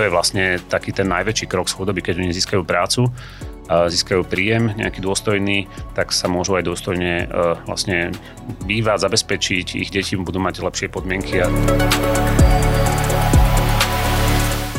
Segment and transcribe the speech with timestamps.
[0.00, 3.12] to je vlastne taký ten najväčší krok z chudoby, keď oni získajú prácu,
[3.68, 7.36] získajú príjem nejaký dôstojný, tak sa môžu aj dôstojne e,
[7.68, 8.08] vlastne
[8.64, 11.44] bývať, zabezpečiť, ich deti budú mať lepšie podmienky.
[11.44, 11.52] A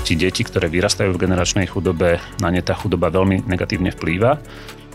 [0.09, 4.41] tí deti, ktoré vyrastajú v generačnej chudobe, na ne tá chudoba veľmi negatívne vplýva.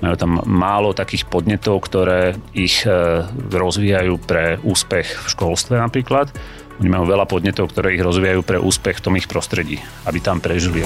[0.03, 6.35] Majú tam málo takých podnetov, ktoré ich e, rozvíjajú pre úspech v školstve napríklad.
[6.77, 10.45] Oni majú veľa podnetov, ktoré ich rozvíjajú pre úspech v tom ich prostredí, aby tam
[10.45, 10.85] prežili.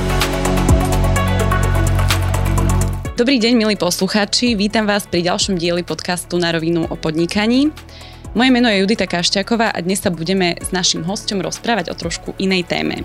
[3.19, 4.55] Dobrý deň, milí poslucháči.
[4.55, 7.75] Vítam vás pri ďalšom dieli podcastu Na rovinu o podnikaní.
[8.39, 12.39] Moje meno je Judita Kašťáková a dnes sa budeme s našim hostom rozprávať o trošku
[12.39, 13.03] inej téme.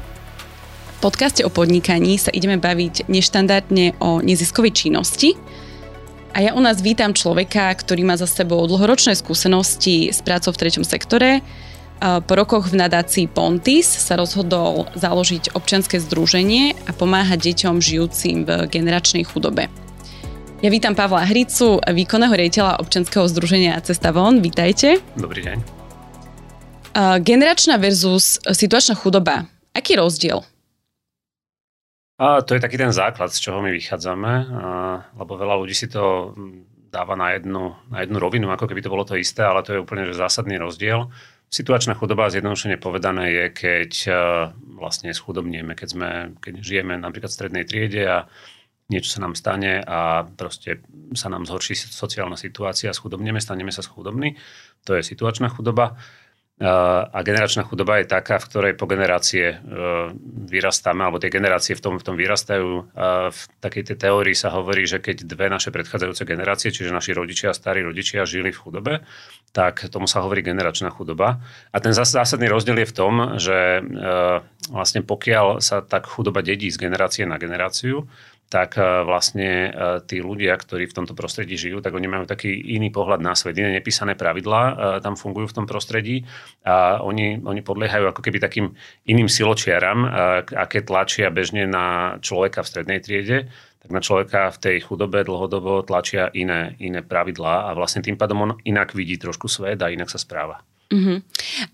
[1.02, 5.34] V podcaste o podnikaní sa ideme baviť neštandardne o neziskovej činnosti,
[6.36, 10.68] a ja u nás vítam človeka, ktorý má za sebou dlhoročné skúsenosti s prácou v
[10.68, 11.40] treťom sektore.
[12.02, 18.68] Po rokoch v nadácii Pontis sa rozhodol založiť občianske združenie a pomáhať deťom žijúcim v
[18.68, 19.72] generačnej chudobe.
[20.60, 24.44] Ja vítam Pavla Hricu, výkonného riaditeľa občanského združenia Cesta von.
[24.44, 25.00] Vítajte.
[25.16, 25.58] Dobrý deň.
[27.24, 29.48] Generačná versus situačná chudoba.
[29.76, 30.44] Aký rozdiel?
[32.16, 34.40] A to je taký ten základ, z čoho my vychádzame, a,
[35.20, 36.32] lebo veľa ľudí si to
[36.88, 39.84] dáva na jednu, na jednu rovinu, ako keby to bolo to isté, ale to je
[39.84, 41.12] úplne že zásadný rozdiel.
[41.50, 43.92] Situačná chudoba, zjednodušene povedané, je, keď
[44.76, 46.10] vlastne schudobnieme, keď, sme,
[46.44, 48.28] keď žijeme napríklad v strednej triede a
[48.92, 50.84] niečo sa nám stane a proste
[51.18, 54.38] sa nám zhorší sociálna situácia, schudobneme, staneme sa schudobní.
[54.86, 55.98] To je situačná chudoba.
[56.56, 59.76] A generačná chudoba je taká, v ktorej po generácie e,
[60.48, 62.96] vyrastáme, alebo tie generácie v tom, v tom vyrastajú.
[63.28, 67.52] V takej tej teórii sa hovorí, že keď dve naše predchádzajúce generácie, čiže naši rodičia
[67.52, 68.94] a starí rodičia žili v chudobe,
[69.52, 71.44] tak tomu sa hovorí generačná chudoba.
[71.76, 73.82] A ten zásadný rozdiel je v tom, že e,
[74.72, 78.08] vlastne pokiaľ sa tak chudoba dedí z generácie na generáciu,
[78.50, 79.70] tak e, vlastne e,
[80.06, 83.58] tí ľudia, ktorí v tomto prostredí žijú, tak oni majú taký iný pohľad na svet,
[83.58, 86.24] iné nepísané pravidlá e, tam fungujú v tom prostredí
[86.64, 88.72] a oni, oni podliehajú ako keby takým
[89.10, 90.08] iným siločiaram,
[90.50, 93.50] aké tlačia bežne na človeka v strednej triede,
[93.86, 98.42] tak na človeka v tej chudobe dlhodobo tlačia iné, iné pravidlá a vlastne tým pádom
[98.42, 100.66] on inak vidí trošku svet a inak sa správa.
[100.90, 101.22] Uh-huh.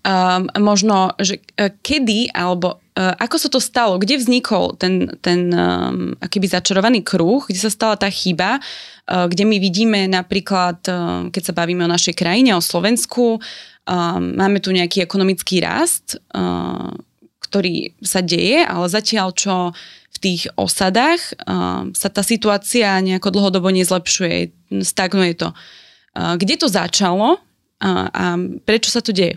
[0.04, 6.44] Um, možno, že kedy alebo ako sa to stalo, kde vznikol ten, ten um, akýby
[6.44, 11.56] začarovaný kruh, kde sa stala tá chyba, uh, kde my vidíme napríklad, uh, keď sa
[11.56, 16.92] bavíme o našej krajine, o Slovensku, uh, máme tu nejaký ekonomický rast, uh,
[17.48, 19.72] ktorý sa deje, ale zatiaľ čo
[20.12, 24.52] v tých osadách uh, sa tá situácia nejako dlhodobo nezlepšuje,
[24.84, 25.48] stagnuje to.
[26.12, 27.40] Uh, kde to začalo?
[27.82, 28.24] a, a
[28.62, 29.36] prečo sa to deje?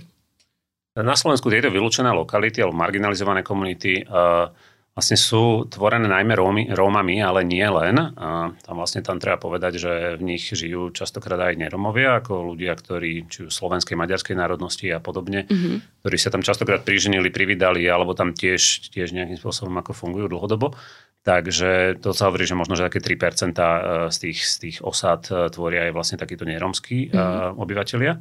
[0.96, 4.48] Na Slovensku tieto vylúčené lokality alebo marginalizované komunity uh,
[4.96, 8.00] vlastne sú tvorené najmä Rómy, Rómami, ale nie len.
[8.16, 12.72] A tam vlastne tam treba povedať, že v nich žijú častokrát aj neromovia, ako ľudia,
[12.80, 16.00] ktorí či už slovenskej, maďarskej národnosti a podobne, mm-hmm.
[16.00, 20.72] ktorí sa tam častokrát priženili, prividali, alebo tam tiež, tiež nejakým spôsobom ako fungujú dlhodobo.
[21.28, 23.66] Takže to sa hovorí, že možno, že také 3% e,
[24.14, 27.60] z tých, z tých osad tvoria aj vlastne takíto neromskí mm-hmm.
[27.60, 28.14] obyvateľia.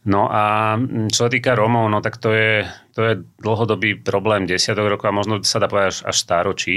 [0.00, 0.76] No a
[1.12, 2.64] čo sa týka Rómov, no tak to je,
[2.96, 6.76] to je dlhodobý problém desiatok rokov a možno sa dá povedať až, až stáročí.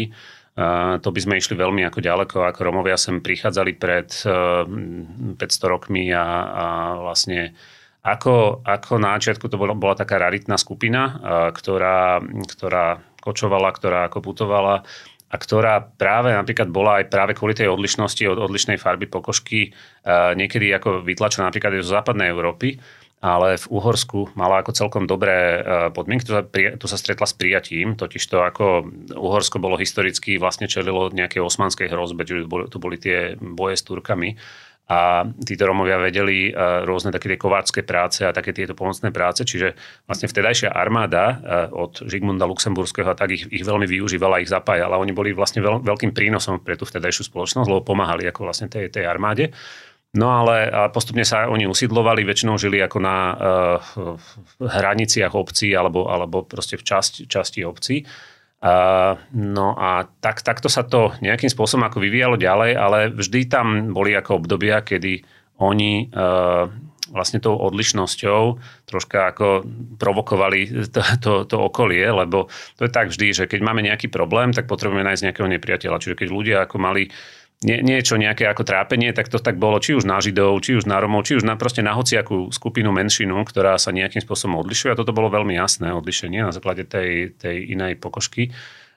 [0.53, 4.67] Uh, to by sme išli veľmi ako ďaleko, ako Romovia sem prichádzali pred uh,
[5.39, 6.65] 500 rokmi a, a
[6.99, 7.55] vlastne
[8.03, 11.15] ako, ako na začiatku to bola, bola taká raritná skupina, uh,
[11.55, 12.21] ktorá,
[12.53, 14.83] ktorá kočovala, ktorá ako putovala
[15.33, 19.73] a ktorá práve napríklad bola aj práve kvôli tej odlišnosti od odlišnej farby pokožky
[20.37, 22.77] niekedy ako vytlačená napríklad aj zo západnej Európy
[23.23, 25.63] ale v Uhorsku mala ako celkom dobré
[25.95, 26.27] podmienky.
[26.27, 26.43] Tu sa,
[26.75, 28.83] tu sa stretla s prijatím, totiž to ako
[29.15, 34.35] Uhorsko bolo historicky vlastne čelilo nejakej osmanskej hrozbe, čiže tu boli tie boje s Turkami
[34.83, 36.51] a títo Romovia vedeli
[36.83, 41.39] rôzne také tie kováčské práce a také tieto pomocné práce, čiže vlastne vtedajšia armáda
[41.71, 44.99] od Žigmunda Luxemburského a tak ich, ich veľmi využívala, ich zapájala.
[44.99, 48.91] Oni boli vlastne veľ, veľkým prínosom pre tú vtedajšiu spoločnosť, lebo pomáhali ako vlastne tej,
[48.91, 49.55] tej armáde.
[50.13, 53.37] No ale postupne sa oni usidlovali, väčšinou žili ako na uh,
[54.61, 58.05] hraniciach obcí alebo, alebo proste v časti, časti obcí.
[58.63, 63.89] Uh, no a tak, takto sa to nejakým spôsobom ako vyvíjalo ďalej, ale vždy tam
[63.89, 65.25] boli ako obdobia, kedy
[65.57, 66.69] oni uh,
[67.09, 68.41] vlastne tou odlišnosťou
[68.85, 69.65] troška ako
[69.97, 74.53] provokovali to, to, to okolie, lebo to je tak vždy, že keď máme nejaký problém,
[74.53, 75.99] tak potrebujeme nájsť nejakého nepriateľa.
[75.99, 77.09] Čiže keď ľudia ako mali
[77.63, 80.85] nie, niečo, nejaké ako trápenie, tak to tak bolo či už na Židov, či už
[80.85, 84.93] na Romov, či už na proste na hociakú skupinu, menšinu, ktorá sa nejakým spôsobom odlišuje.
[84.93, 88.51] A toto bolo veľmi jasné odlišenie na základe tej, tej inej pokožky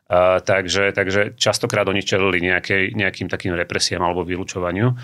[0.07, 4.95] Uh, takže, takže častokrát oni čelili nejakej, nejakým takým represiám alebo vylúčovaniu.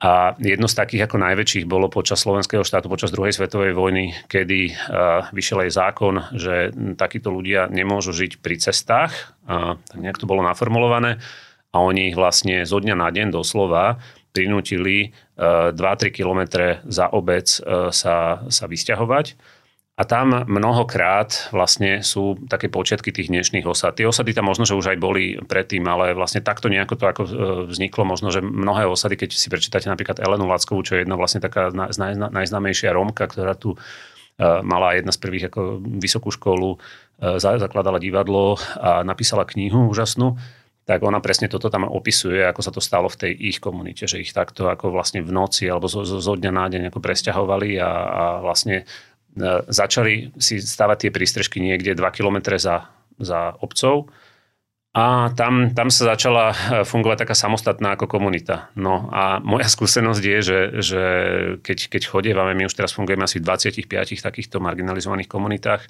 [0.00, 4.72] A jedno z takých ako najväčších bolo počas slovenského štátu, počas druhej svetovej vojny, kedy
[4.72, 9.36] uh, vyšiel aj zákon, že takíto ľudia nemôžu žiť pri cestách.
[9.44, 11.20] Uh, tak nejak to bolo naformulované.
[11.72, 14.00] A oni vlastne zo dňa na deň doslova
[14.32, 19.36] prinútili uh, 2-3 kilometre za obec uh, sa, sa vysťahovať
[19.98, 23.98] a tam mnohokrát vlastne sú také počiatky tých dnešných osad.
[23.98, 27.22] Tie osady tam možno, že už aj boli predtým, ale vlastne takto nejako to ako
[27.26, 27.30] e,
[27.66, 28.06] vzniklo.
[28.06, 31.74] Možno, že mnohé osady, keď si prečítate napríklad Elenu Lackovú, čo je jedna vlastne taká
[32.30, 33.78] najznámejšia Rómka, ktorá tu e,
[34.62, 36.78] mala jedna z prvých ako vysokú školu,
[37.18, 40.38] e, zakladala divadlo a napísala knihu úžasnú,
[40.88, 44.24] tak ona presne toto tam opisuje, ako sa to stalo v tej ich komunite, že
[44.24, 47.90] ich takto ako vlastne v noci alebo zo, zo dňa na deň ako presťahovali a,
[47.92, 48.88] a vlastne
[49.38, 52.90] E, začali si stavať tie prístrežky niekde 2 km za,
[53.20, 54.10] za obcov
[54.96, 58.72] a tam, tam sa začala e, fungovať taká samostatná ako komunita.
[58.74, 61.02] No a moja skúsenosť je, že, že
[61.62, 65.86] keď, keď chodievame, my už teraz fungujeme asi v 25 takýchto marginalizovaných komunitách,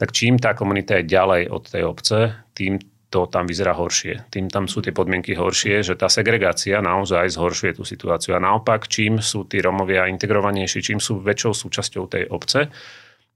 [0.00, 2.18] tak čím tá komunita je ďalej od tej obce,
[2.56, 2.80] tým
[3.12, 4.32] to tam vyzerá horšie.
[4.32, 8.32] Tým tam sú tie podmienky horšie, že tá segregácia naozaj zhoršuje tú situáciu.
[8.32, 12.72] A naopak, čím sú tí Romovia integrovanejší, čím sú väčšou súčasťou tej obce,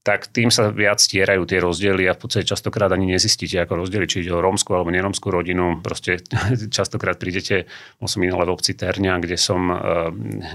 [0.06, 4.06] tak tým sa viac stierajú tie rozdiely a v podstate častokrát ani nezistíte ako rozdiely,
[4.06, 5.82] či ide o rómsku alebo neromskú rodinu.
[5.82, 6.22] Proste
[6.78, 7.66] častokrát prídete,
[7.98, 10.08] bol som minule v obci Terňa, kde som, eh,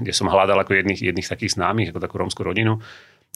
[0.08, 2.80] kde som hľadal ako jedných, jedných takých známych, ako takú rómsku rodinu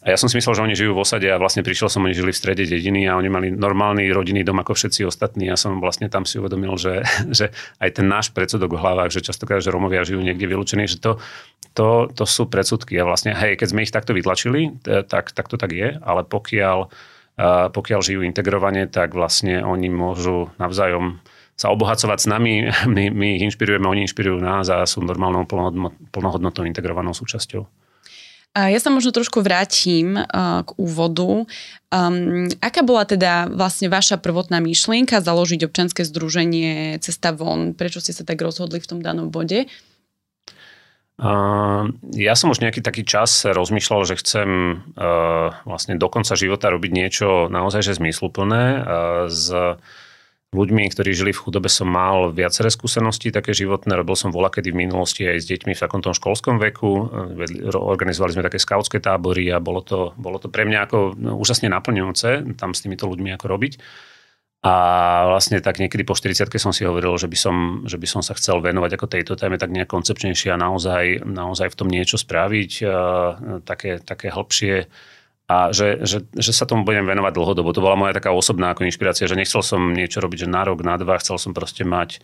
[0.06, 2.14] a ja som si myslel, že oni žijú v osade a vlastne prišiel som, oni
[2.14, 5.50] žili v strede dediny a oni mali normálny rodinný dom ako všetci ostatní.
[5.50, 7.02] Ja som vlastne tam si uvedomil, že,
[7.38, 7.50] že
[7.82, 11.18] aj ten náš predsudok v hlavách, že častokrát, že Romovia žijú niekde vylúčení, že to,
[11.74, 13.02] to, to sú predsudky.
[13.02, 16.94] A vlastne, hej, keď sme ich takto vytlačili, tak, tak to tak je, ale pokiaľ,
[17.74, 21.18] pokiaľ žijú integrovane, tak vlastne oni môžu navzájom
[21.58, 25.50] sa obohacovať s nami, my, my ich inšpirujeme, oni inšpirujú nás a sú normálnou
[26.14, 27.85] plnohodnotnou integrovanou súčasťou.
[28.56, 31.44] Ja sa možno trošku vrátim uh, k úvodu.
[31.92, 37.76] Um, aká bola teda vlastne vaša prvotná myšlienka založiť občanské združenie Cesta von?
[37.76, 39.68] Prečo ste sa tak rozhodli v tom danom bode?
[41.20, 44.50] Uh, ja som už nejaký taký čas rozmýšľal, že chcem
[44.96, 48.64] uh, vlastne do konca života robiť niečo naozaj že zmysluplné.
[48.64, 48.84] Uh,
[49.28, 49.76] z
[50.56, 53.92] ľuďmi, ktorí žili v chudobe, som mal viaceré skúsenosti také životné.
[53.92, 57.12] Robil som voľa kedy v minulosti aj s deťmi v takomto školskom veku.
[57.76, 61.68] Organizovali sme také skautské tábory a bolo to, bolo to pre mňa ako no, úžasne
[61.68, 63.74] naplňujúce tam s týmito ľuďmi ako robiť.
[64.66, 64.76] A
[65.30, 67.56] vlastne tak niekedy po 40 som si hovoril, že by som,
[67.86, 71.70] že by som sa chcel venovať ako tejto téme tak nejak koncepčnejšie a naozaj, naozaj
[71.70, 72.72] v tom niečo spraviť,
[73.62, 74.90] také, také hĺbšie
[75.46, 77.70] a že, že, že sa tomu budem venovať dlhodobo.
[77.70, 80.82] To bola moja taká osobná ako inšpirácia, že nechcel som niečo robiť že na rok,
[80.82, 82.18] na dva, chcel som proste mať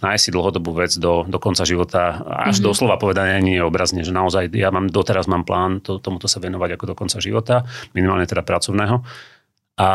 [0.00, 2.66] nájsť si dlhodobú vec do, do konca života, až mm-hmm.
[2.72, 6.40] doslova povedané nie je obrazne, že naozaj ja mám, doteraz mám plán to, tomuto sa
[6.40, 9.04] venovať ako do konca života, minimálne teda pracovného.
[9.80, 9.90] A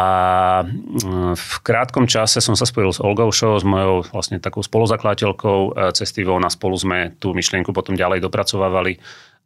[0.66, 5.59] mm, v krátkom čase som sa spojil s Olgou Show, s mojou vlastne takou spoluzakladateľkou
[5.78, 8.97] e, cesty a spolu sme tú myšlienku potom ďalej dopracovávali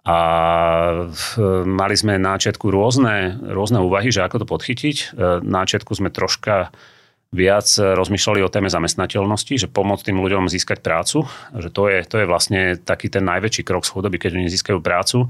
[0.09, 0.17] a
[1.69, 4.97] mali sme na začiatku rôzne, rôzne úvahy, že ako to podchytiť.
[4.97, 5.05] E,
[5.45, 6.73] na začiatku sme troška
[7.29, 12.15] viac rozmýšľali o téme zamestnateľnosti, že pomôcť tým ľuďom získať prácu, že to je, to
[12.17, 15.29] je vlastne taký ten najväčší krok z chudoby, keď oni získajú prácu,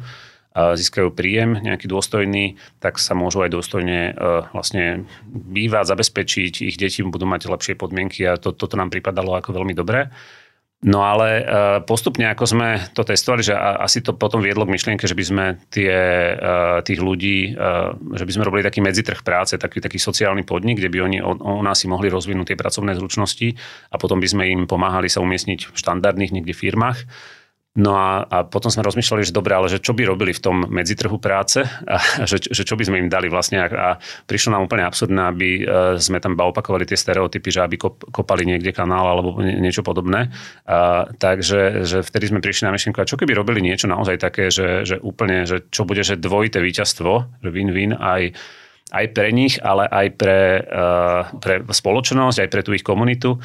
[0.56, 7.06] získajú príjem nejaký dôstojný, tak sa môžu aj dôstojne e, vlastne bývať, zabezpečiť, ich deti
[7.06, 10.10] budú mať lepšie podmienky a to, toto nám pripadalo ako veľmi dobré.
[10.80, 11.44] No ale e,
[11.84, 15.46] postupne, ako sme to testovali, že asi to potom viedlo k myšlienke, že by sme
[15.68, 17.76] tie, e, tých ľudí, e,
[18.16, 21.64] že by sme robili taký medzitrh práce, taký, taký sociálny podnik, kde by oni u
[21.68, 23.60] nás si mohli rozvinúť tie pracovné zručnosti
[23.92, 27.04] a potom by sme im pomáhali sa umiestniť v štandardných niekde firmách
[27.80, 30.68] No a, a potom sme rozmýšľali, že dobre, ale že čo by robili v tom
[30.68, 31.98] medzitrhu práce a
[32.30, 33.64] že, že čo by sme im dali vlastne.
[33.64, 33.90] A, a
[34.28, 35.64] prišlo nám úplne absurdné, aby e,
[35.96, 40.28] sme tam opakovali tie stereotypy, že aby kop, kopali niekde kanál alebo niečo podobné.
[40.68, 44.52] A, takže že vtedy sme prišli na myšlienku, a čo keby robili niečo naozaj také,
[44.52, 48.36] že, že úplne, že čo bude, že dvojité víťazstvo, že win-win aj
[48.90, 53.38] aj pre nich, ale aj pre, uh, pre spoločnosť, aj pre tú ich komunitu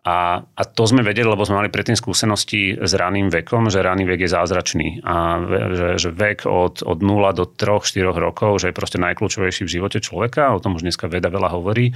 [0.00, 4.08] a, a to sme vedeli, lebo sme mali predtým skúsenosti s raným vekom, že ranný
[4.08, 5.44] vek je zázračný a
[5.76, 10.00] že, že vek od, od 0 do 3-4 rokov, že je proste najkľúčovejší v živote
[10.00, 11.92] človeka, o tom už dneska veda veľa hovorí.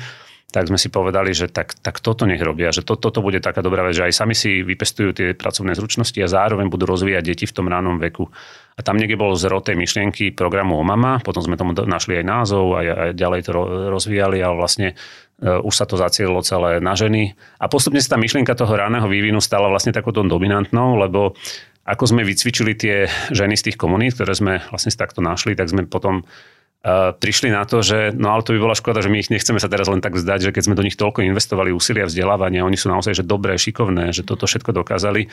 [0.52, 3.64] tak sme si povedali, že tak, tak toto nech robia, že to, toto bude taká
[3.64, 7.44] dobrá vec, že aj sami si vypestujú tie pracovné zručnosti a zároveň budú rozvíjať deti
[7.49, 8.28] v tom ránom veku.
[8.76, 12.76] A tam niekde bol zro tej myšlienky programu Omama, potom sme tomu našli aj názov
[12.76, 13.50] a, a ďalej to
[13.90, 14.92] rozvíjali, ale vlastne
[15.42, 17.34] už sa to zacielilo celé na ženy.
[17.58, 21.34] A postupne sa tá myšlienka toho ráneho vývinu stala vlastne takouto dominantnou, lebo
[21.84, 25.84] ako sme vycvičili tie ženy z tých komunít, ktoré sme vlastne takto našli, tak sme
[25.84, 26.24] potom
[27.16, 29.72] prišli na to, že no ale to by bola škoda, že my ich nechceme sa
[29.72, 32.92] teraz len tak vzdať, že keď sme do nich toľko investovali úsilia vzdelávania, oni sú
[32.92, 35.32] naozaj že dobré, šikovné, že toto všetko dokázali,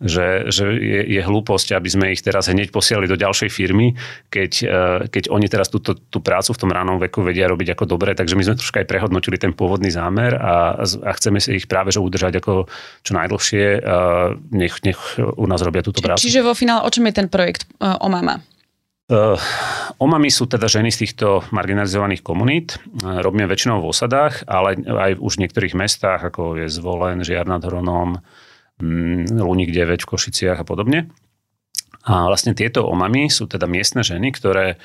[0.00, 3.92] že, že je, je hlúposť, aby sme ich teraz hneď posiali do ďalšej firmy,
[4.32, 4.74] keď, e,
[5.12, 8.34] keď oni teraz túto, tú prácu v tom ránom veku vedia robiť ako dobre, takže
[8.34, 12.00] my sme troška aj prehodnotili ten pôvodný zámer a, a chceme si ich práve že
[12.00, 12.64] udržať ako
[13.04, 13.82] čo najdlhšie,
[14.56, 16.24] nech, nech u nás robia túto prácu.
[16.24, 18.40] Čiže vo finále o čom je ten projekt e, o mama?
[19.10, 19.34] Uh,
[19.98, 22.78] omami sú teda ženy z týchto marginalizovaných komunít.
[22.78, 27.50] Uh, robíme väčšinou v osadách, ale aj už v niektorých mestách, ako je Zvolen, Žiar
[27.50, 28.22] nad Hronom,
[29.30, 31.12] Luník 9 v Košiciach a podobne.
[32.08, 34.80] A vlastne tieto omami sú teda miestne ženy, ktoré,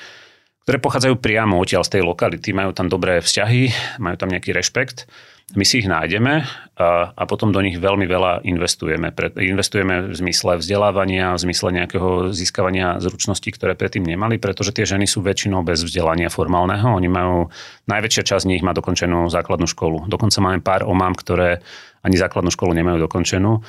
[0.68, 5.08] ktoré pochádzajú priamo odtiaľ z tej lokality, majú tam dobré vzťahy, majú tam nejaký rešpekt
[5.54, 6.42] my si ich nájdeme
[6.74, 9.14] a, a potom do nich veľmi veľa investujeme.
[9.14, 14.82] Pre, investujeme v zmysle vzdelávania, v zmysle nejakého získavania zručností, ktoré predtým nemali, pretože tie
[14.82, 16.98] ženy sú väčšinou bez vzdelania formálneho.
[16.98, 17.46] Oni majú,
[17.86, 20.10] najväčšia časť z nich má dokončenú základnú školu.
[20.10, 21.62] Dokonca máme pár omám, ktoré
[22.02, 23.62] ani základnú školu nemajú dokončenú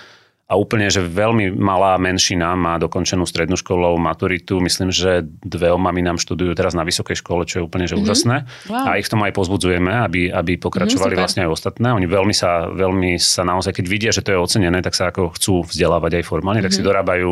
[0.47, 4.63] a úplne, že veľmi malá menšina má dokončenú strednú školou maturitu.
[4.63, 8.07] Myslím, že dve omami nám študujú teraz na vysokej škole, čo je úplne že mm-hmm.
[8.07, 8.35] úžasné.
[8.71, 8.87] Wow.
[8.87, 11.91] A ich k tomu aj pozbudzujeme, aby, aby pokračovali mm, vlastne aj ostatné.
[11.91, 15.35] Oni veľmi sa, veľmi sa naozaj, keď vidia, že to je ocenené, tak sa ako
[15.35, 16.71] chcú vzdelávať aj formálne, mm-hmm.
[16.71, 16.87] tak si mhm.
[16.95, 17.31] dorábajú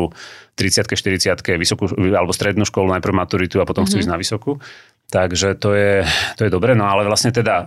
[0.60, 3.88] 30 40 vysokú, alebo strednú školu, najprv maturitu a potom mm-hmm.
[3.88, 4.02] chcú mhm.
[4.04, 4.60] ísť na vysokú.
[5.06, 6.02] Takže to je,
[6.34, 7.64] to je dobre, no ale vlastne teda e,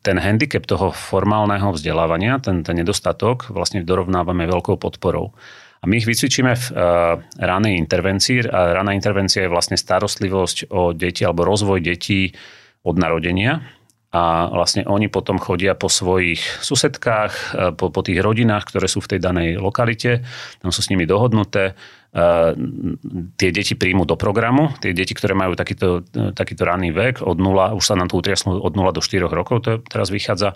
[0.00, 5.36] ten handicap toho formálneho vzdelávania, ten, ten nedostatok vlastne dorovnávame veľkou podporou.
[5.82, 8.46] A my ich vycvičíme v uh, ranej intervencii.
[8.54, 12.30] A raná intervencia je vlastne starostlivosť o deti alebo rozvoj detí
[12.86, 13.66] od narodenia.
[14.12, 19.00] A vlastne oni potom chodia po svojich susedkách, e, po, po tých rodinách, ktoré sú
[19.00, 20.20] v tej danej lokalite.
[20.60, 21.72] Tam sú s nimi dohodnuté
[23.40, 24.68] tie deti príjmu do programu.
[24.84, 26.04] Tie deti, ktoré majú takýto,
[26.36, 29.64] takýto ranný vek, od 0, už sa nám to utriasnú od 0 do 4 rokov,
[29.64, 30.52] to teraz vychádza,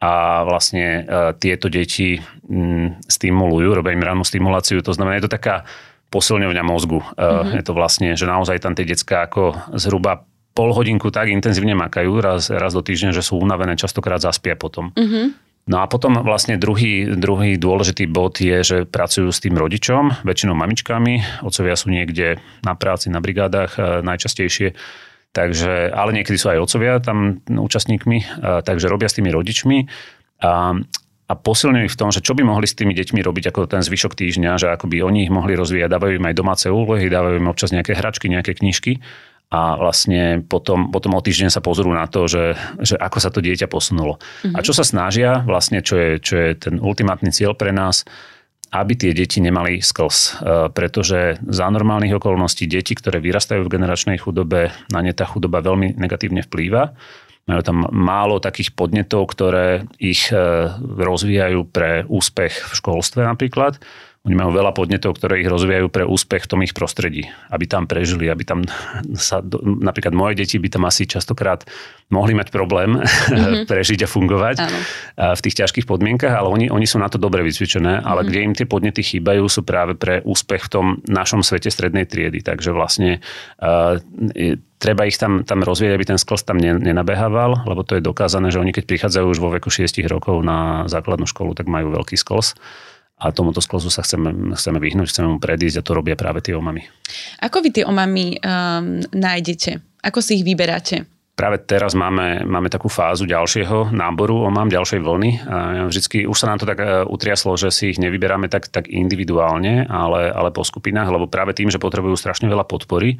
[0.00, 1.04] a vlastne
[1.36, 2.16] tieto deti
[2.48, 5.68] mm, stimulujú, robia im rannú stimuláciu, to znamená, je to taká
[6.08, 7.04] posilňovňa mozgu.
[7.04, 7.54] Mm-hmm.
[7.60, 12.18] Je to vlastne, že naozaj tam tie detská ako zhruba pol hodinku tak intenzívne makajú
[12.18, 14.90] raz, raz do týždňa, že sú unavené, častokrát zaspia potom.
[14.94, 15.50] Mm-hmm.
[15.70, 20.56] No a potom vlastne druhý, druhý dôležitý bod je, že pracujú s tým rodičom, väčšinou
[20.56, 24.74] mamičkami, otcovia sú niekde na práci, na brigádach e, najčastejšie,
[25.30, 28.26] takže, ale niekedy sú aj otcovia tam účastníkmi, e,
[28.66, 29.86] takže robia s tými rodičmi
[30.42, 30.74] a,
[31.28, 33.84] a posilňujú ich v tom, že čo by mohli s tými deťmi robiť ako ten
[33.84, 37.36] zvyšok týždňa, že ako by oni ich mohli rozvíjať, dávajú im aj domáce úlohy, dávajú
[37.36, 38.98] im občas nejaké hračky, nejaké knižky
[39.50, 43.42] a vlastne potom, potom o týždeň sa pozrú na to, že, že ako sa to
[43.42, 44.22] dieťa posunulo.
[44.22, 44.54] Mm-hmm.
[44.54, 48.06] A čo sa snažia, vlastne čo je, čo je ten ultimátny cieľ pre nás,
[48.70, 50.18] aby tie deti nemali sklz.
[50.18, 50.30] E,
[50.70, 55.98] pretože za normálnych okolností deti, ktoré vyrastajú v generačnej chudobe, na ne tá chudoba veľmi
[55.98, 56.94] negatívne vplýva.
[57.50, 60.38] Majú tam málo takých podnetov, ktoré ich e,
[60.78, 63.82] rozvíjajú pre úspech v školstve napríklad
[64.20, 67.88] oni majú veľa podnetov, ktoré ich rozvíjajú pre úspech v tom ich prostredí, aby tam
[67.88, 68.68] prežili, aby tam
[69.16, 71.64] sa, napríklad moje deti by tam asi častokrát
[72.12, 73.64] mohli mať problém mm-hmm.
[73.70, 74.78] prežiť a fungovať Áno.
[75.32, 78.28] v tých ťažkých podmienkach, ale oni, oni sú na to dobre vycvičené, ale mm-hmm.
[78.28, 82.44] kde im tie podnety chýbajú, sú práve pre úspech v tom našom svete strednej triedy.
[82.44, 83.24] Takže vlastne
[83.56, 83.96] uh,
[84.76, 88.60] treba ich tam, tam rozvieť, aby ten sklz tam nenabehával, lebo to je dokázané, že
[88.60, 92.60] oni keď prichádzajú už vo veku 6 rokov na základnú školu, tak majú veľký sklz
[93.20, 96.56] a tomuto sklozu sa chceme, chceme vyhnúť, chceme mu predísť a to robia práve tie
[96.56, 96.88] omamy.
[97.44, 100.00] Ako vy tie omamy um, nájdete?
[100.00, 101.04] Ako si ich vyberáte?
[101.36, 105.30] Práve teraz máme, máme takú fázu ďalšieho náboru omam, ďalšej vlny.
[105.48, 105.56] A
[105.88, 109.88] vždycky už sa nám to tak e, utriaslo, že si ich nevyberáme tak, tak individuálne,
[109.88, 113.16] ale, ale po skupinách, lebo práve tým, že potrebujú strašne veľa podpory,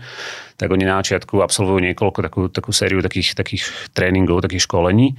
[0.61, 3.65] tak oni na začiatku absolvujú niekoľko takú, takú sériu takých, takých
[3.97, 5.17] tréningov, takých školení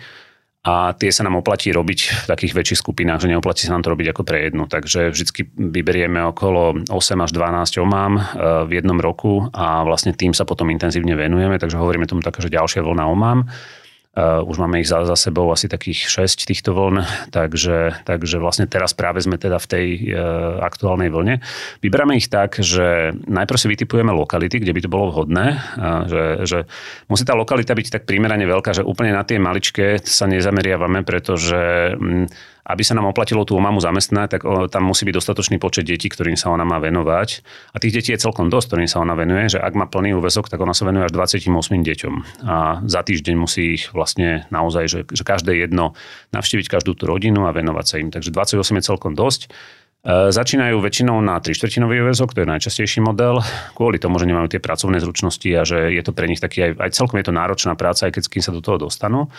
[0.61, 3.97] a tie sa nám oplatí robiť v takých väčších skupinách, že neoplatí sa nám to
[3.97, 4.69] robiť ako pre jednu.
[4.69, 6.93] Takže vždycky vyberieme okolo 8
[7.25, 8.21] až 12 omám e,
[8.69, 12.53] v jednom roku a vlastne tým sa potom intenzívne venujeme, takže hovoríme tomu taká, že
[12.53, 13.49] ďalšia vlna omám.
[14.11, 16.99] Uh, už máme ich za, za sebou asi takých 6 týchto vln,
[17.31, 21.39] takže, takže vlastne teraz práve sme teda v tej uh, aktuálnej vlne.
[21.79, 26.23] Vyberáme ich tak, že najprv si vytipujeme lokality, kde by to bolo vhodné, uh, že,
[26.43, 26.59] že
[27.07, 31.95] musí tá lokalita byť tak primerane veľká, že úplne na tie maličké sa nezameriavame, pretože
[31.95, 32.27] um,
[32.65, 36.37] aby sa nám oplatilo tú mamu zamestnať, tak tam musí byť dostatočný počet detí, ktorým
[36.37, 37.41] sa ona má venovať.
[37.73, 40.47] A tých detí je celkom dosť, ktorým sa ona venuje, že ak má plný úvezok,
[40.47, 41.49] tak ona sa venuje až 28
[41.81, 42.13] deťom.
[42.45, 45.97] A za týždeň musí ich vlastne naozaj, že, že každé jedno
[46.31, 48.13] navštíviť každú tú rodinu a venovať sa im.
[48.13, 49.49] Takže 28 je celkom dosť.
[50.01, 53.45] E, začínajú väčšinou na 3 štvrtinový úvezok, to je najčastejší model,
[53.77, 56.89] kvôli tomu, že nemajú tie pracovné zručnosti a že je to pre nich taký aj,
[56.89, 59.29] aj celkom je to náročná práca, aj keď kým sa do toho dostanú,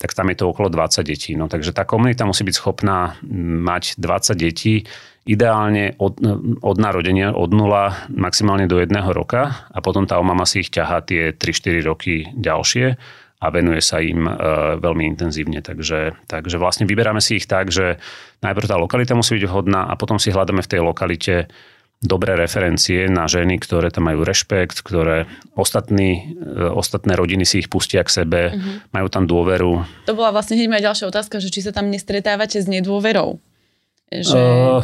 [0.00, 1.36] tak tam je to okolo 20 detí.
[1.36, 3.20] No, takže tá komunita musí byť schopná
[3.60, 4.88] mať 20 detí,
[5.28, 6.16] ideálne od,
[6.64, 11.04] od narodenia, od nula maximálne do jedného roka a potom tá mama si ich ťahá
[11.04, 12.96] tie 3-4 roky ďalšie
[13.40, 14.32] a venuje sa im e,
[14.80, 15.60] veľmi intenzívne.
[15.60, 18.00] Takže, takže vlastne vyberáme si ich tak, že
[18.40, 21.34] najprv tá lokalita musí byť vhodná a potom si hľadáme v tej lokalite
[22.00, 27.68] dobré referencie na ženy, ktoré tam majú rešpekt, ktoré ostatní, e, ostatné rodiny si ich
[27.68, 28.88] pustia k sebe, uh-huh.
[28.96, 29.84] majú tam dôveru.
[30.08, 33.36] To bola vlastne hneď moja ďalšia otázka, že či sa tam nestretávate s nedôverou.
[34.10, 34.40] Že...
[34.40, 34.82] Uh,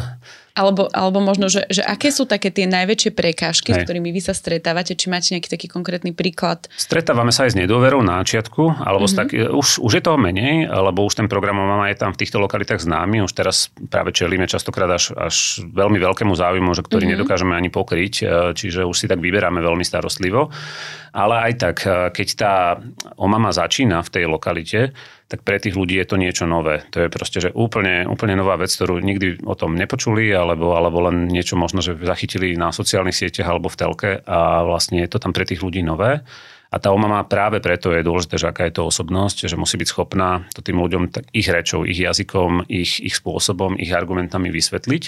[0.57, 3.77] alebo, alebo možno, že, že aké sú také tie najväčšie prekážky, Hej.
[3.77, 4.97] s ktorými vy sa stretávate?
[4.97, 6.65] Či máte nejaký taký konkrétny príklad?
[6.73, 9.19] Stretávame sa aj s nedôverou na začiatku, alebo mm-hmm.
[9.21, 12.41] tak, už, už je toho menej, lebo už ten program mama je tam v týchto
[12.41, 13.21] lokalitách známy.
[13.21, 17.13] Už teraz práve čelíme častokrát až, až veľmi veľkému záujmu, že ktorý mm-hmm.
[17.21, 18.25] nedokážeme ani pokryť, e,
[18.57, 20.49] čiže už si tak vyberáme veľmi starostlivo.
[21.13, 22.53] Ale aj tak, e, keď tá
[23.21, 24.97] omama začína v tej lokalite,
[25.27, 26.87] tak pre tých ľudí je to niečo nové.
[26.95, 31.11] To je proste, že úplne, úplne nová vec, ktorú nikdy o tom nepočuli, alebo, alebo
[31.11, 35.19] len niečo možno, že zachytili na sociálnych sieťach alebo v telke a vlastne je to
[35.19, 36.23] tam pre tých ľudí nové.
[36.67, 39.87] A tá omama práve preto je dôležité, že aká je to osobnosť, že musí byť
[39.87, 45.03] schopná to tým ľuďom tak ich rečou, ich jazykom, ich, ich spôsobom, ich argumentami vysvetliť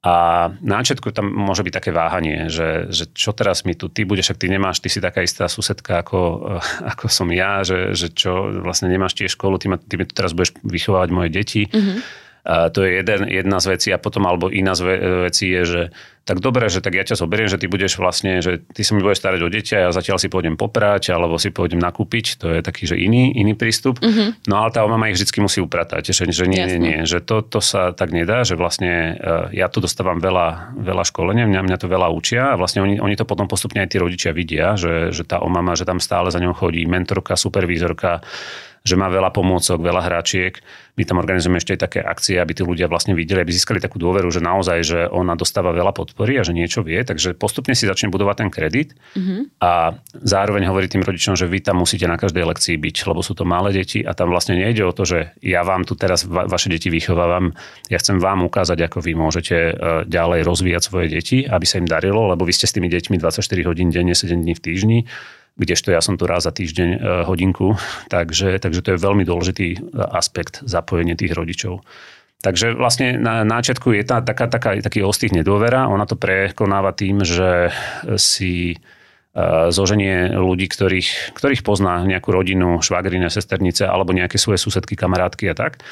[0.00, 4.08] a na začiatku tam môže byť také váhanie, že, že čo teraz mi tu ty
[4.08, 6.20] budeš, ak ty nemáš, ty si taká istá susedka ako,
[6.96, 10.16] ako som ja, že, že čo vlastne nemáš tiež školu, ty, ma, ty mi tu
[10.16, 11.62] teraz budeš vychovávať moje deti.
[11.68, 14.82] Mm-hmm a to je jeden, jedna z vecí a potom alebo iná z
[15.28, 15.82] vecí je, že
[16.30, 19.02] tak dobre, že tak ja ťa zoberiem, že ty budeš vlastne, že ty sa mi
[19.02, 22.46] budeš starať o dieťa a ja zatiaľ si pôjdem poprať alebo si pôjdem nakúpiť, to
[22.54, 23.98] je taký, že iný, iný prístup.
[23.98, 24.46] Mm-hmm.
[24.46, 27.42] No ale tá mama ich vždy musí upratať, že, že nie, nie, nie, že to,
[27.42, 31.76] to sa tak nedá, že vlastne e, ja tu dostávam veľa, veľa školenia, mňa, mňa
[31.82, 35.10] to veľa učia a vlastne oni, oni to potom postupne aj tí rodičia vidia, že,
[35.10, 38.22] že tá omama, že tam stále za ňou chodí mentorka, supervízorka,
[38.86, 40.54] že má veľa pomôcok, veľa hračiek.
[41.00, 43.96] My tam organizujeme ešte aj také akcie, aby tí ľudia vlastne videli, aby získali takú
[43.96, 47.88] dôveru, že naozaj, že ona dostáva veľa podpory a že niečo vie, takže postupne si
[47.88, 49.64] začne budovať ten kredit mm-hmm.
[49.64, 53.32] a zároveň hovorí tým rodičom, že vy tam musíte na každej lekcii byť, lebo sú
[53.32, 56.44] to malé deti a tam vlastne nejde o to, že ja vám tu teraz va-
[56.44, 57.56] vaše deti vychovávam,
[57.88, 59.72] ja chcem vám ukázať, ako vy môžete e,
[60.04, 63.40] ďalej rozvíjať svoje deti, aby sa im darilo, lebo vy ste s tými deťmi 24
[63.64, 64.98] hodín denne, 7 dní v týždni
[65.60, 67.76] kdežto ja som tu raz za týždeň e, hodinku,
[68.14, 71.84] takže, takže to je veľmi dôležitý e, aspekt zapojenie tých rodičov.
[72.40, 77.20] Takže vlastne na náčiatku je tá, taká, taká, taký ostých nedôvera, ona to prekonáva tým,
[77.20, 77.68] že
[78.16, 78.76] si e,
[79.68, 85.54] zoženie ľudí, ktorých, ktorých pozná nejakú rodinu, švagrine, sesternice alebo nejaké svoje susedky, kamarátky a
[85.54, 85.84] tak.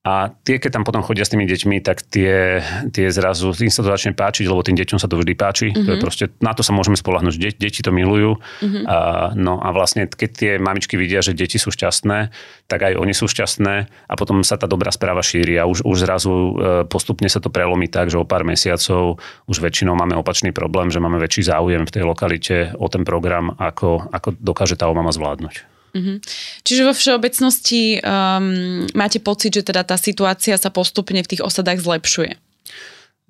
[0.00, 3.84] A tie, keď tam potom chodia s tými deťmi, tak tie, tie zrazu, tým sa
[3.84, 5.68] to začne páčiť, lebo tým deťom sa to vždy páči.
[5.68, 5.84] Mm-hmm.
[5.84, 6.04] To je mhm.
[6.04, 8.40] proste, na to sa môžeme spolahnuť, že deti, deti to milujú.
[8.64, 8.84] Mm-hmm.
[8.88, 8.96] A,
[9.36, 12.32] no a vlastne, keď tie mamičky vidia, že deti sú šťastné,
[12.64, 13.74] tak aj oni sú šťastné
[14.08, 16.52] a potom sa tá dobrá správa šíri a už, už zrazu e,
[16.88, 19.20] postupne sa to prelomí tak, že o pár mesiacov
[19.52, 23.52] už väčšinou máme opačný problém, že máme väčší záujem v tej lokalite o ten program,
[23.60, 25.79] ako, ako dokáže tá mama zvládnuť.
[25.90, 26.16] Mm-hmm.
[26.62, 31.82] Čiže vo všeobecnosti um, máte pocit, že teda tá situácia sa postupne v tých osadách
[31.82, 32.38] zlepšuje?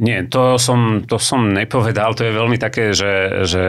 [0.01, 3.65] Nie, to som, to som nepovedal, to je veľmi také, že, že,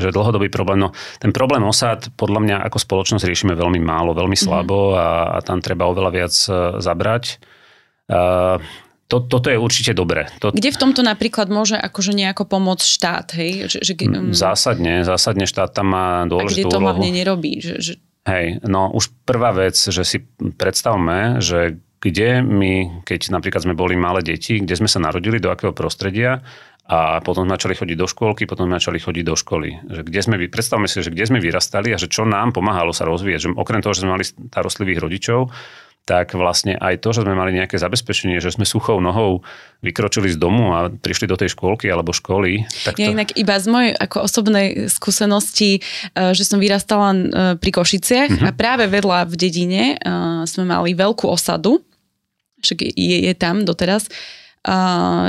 [0.00, 0.80] že dlhodobý problém.
[0.80, 4.42] No, ten problém osad podľa mňa ako spoločnosť riešime veľmi málo, veľmi mhm.
[4.48, 5.04] slabo mm-hmm.
[5.04, 7.24] a, a tam treba oveľa viac e, zabrať.
[8.04, 8.60] Uh,
[9.08, 10.28] to, toto je určite dobré.
[10.40, 10.52] To...
[10.52, 13.26] Kde v tomto napríklad môže akože nejako pomôcť štát?
[13.36, 13.68] Hej?
[13.68, 13.92] Že, že.
[14.32, 16.68] Zásadne, zásadne štát tam má dôležitú úlohu.
[16.68, 17.52] A kde to hlavne nerobí?
[17.60, 23.64] Že, že Hej, no už prvá vec, že si predstavme, že kde my, keď napríklad
[23.64, 26.40] sme boli malé deti, kde sme sa narodili, do akého prostredia
[26.84, 29.68] a potom sme začali chodiť do škôlky, potom sme začali chodiť do školy.
[29.88, 33.08] Že kde sme, predstavme si, že kde sme vyrastali a že čo nám pomáhalo sa
[33.08, 33.40] rozvíjať.
[33.40, 35.48] Že okrem toho, že sme mali starostlivých rodičov,
[36.04, 39.40] tak vlastne aj to, že sme mali nejaké zabezpečenie, že sme suchou nohou
[39.80, 42.68] vykročili z domu a prišli do tej škôlky alebo školy.
[42.84, 43.04] Tak to...
[43.04, 47.20] Ja inak iba z mojej ako osobnej skúsenosti, eh, že som vyrastala eh,
[47.56, 48.48] pri Košiciach uh-huh.
[48.48, 51.80] a práve vedľa v dedine eh, sme mali veľkú osadu,
[52.60, 54.12] však je, je tam doteraz,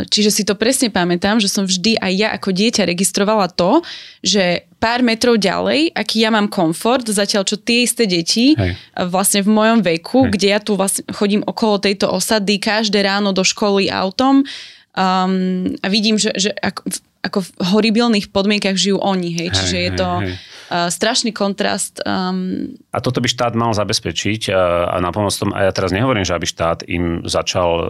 [0.07, 3.83] čiže si to presne pamätám, že som vždy aj ja ako dieťa registrovala to,
[4.23, 8.79] že pár metrov ďalej, aký ja mám komfort, zatiaľ čo tie isté deti Hej.
[9.11, 10.31] vlastne v mojom veku, Hej.
[10.31, 14.47] kde ja tu vlastne chodím okolo tejto osady každé ráno do školy autom
[14.95, 16.81] um, a vidím, že, že ako,
[17.19, 20.09] ako v horibilných podmienkach žijú oni, hej, čiže hej, je to...
[20.23, 20.35] Hej
[20.71, 22.01] uh, strašný kontrast.
[22.05, 22.75] Um...
[22.93, 24.55] A toto by štát mal zabezpečiť uh,
[24.93, 27.87] a na pomoc tom, a ja teraz nehovorím, že aby štát im začal uh,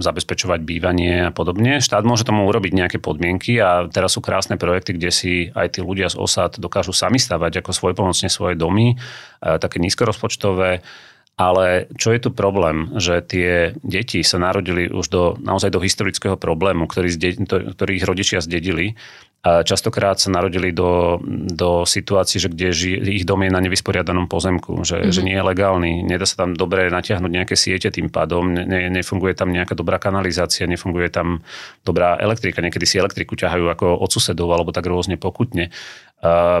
[0.00, 1.82] zabezpečovať bývanie a podobne.
[1.82, 5.80] Štát môže tomu urobiť nejaké podmienky a teraz sú krásne projekty, kde si aj tí
[5.80, 10.84] ľudia z osad dokážu sami stavať ako svojpomocne svoje domy, uh, také nízkorozpočtové.
[11.32, 16.36] Ale čo je tu problém, že tie deti sa narodili už do, naozaj do historického
[16.36, 19.00] problému, ktorý, zde, ktorý ich rodičia zdedili
[19.42, 21.18] častokrát sa narodili do,
[21.50, 25.14] do situácií, že kde ži, ich dom je na nevysporiadanom pozemku, že, mm-hmm.
[25.14, 29.34] že nie je legálny, nedá sa tam dobre natiahnuť nejaké siete tým pádom, ne, nefunguje
[29.34, 31.42] tam nejaká dobrá kanalizácia, nefunguje tam
[31.82, 35.74] dobrá elektrika, niekedy si elektriku ťahajú ako od susedov alebo tak rôzne pokutne.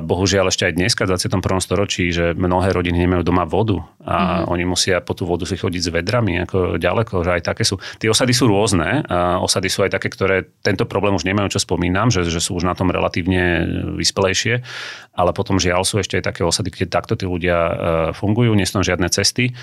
[0.02, 1.38] Bohužiaľ ešte aj dneska v 21.
[1.62, 4.50] storočí, že mnohé rodiny nemajú doma vodu a mm-hmm.
[4.50, 7.78] oni musia po tú vodu si chodiť s vedrami ako ďaleko, že aj také sú.
[8.02, 11.62] Tie osady sú rôzne, a osady sú aj také, ktoré tento problém už nemajú, čo
[11.62, 13.62] spomínam, že, že sú už na tom relatívne
[14.02, 14.66] vyspelejšie,
[15.14, 17.74] ale potom žiaľ sú ešte aj také osady, kde takto tí ľudia e,
[18.18, 19.54] fungujú, nie sú žiadne cesty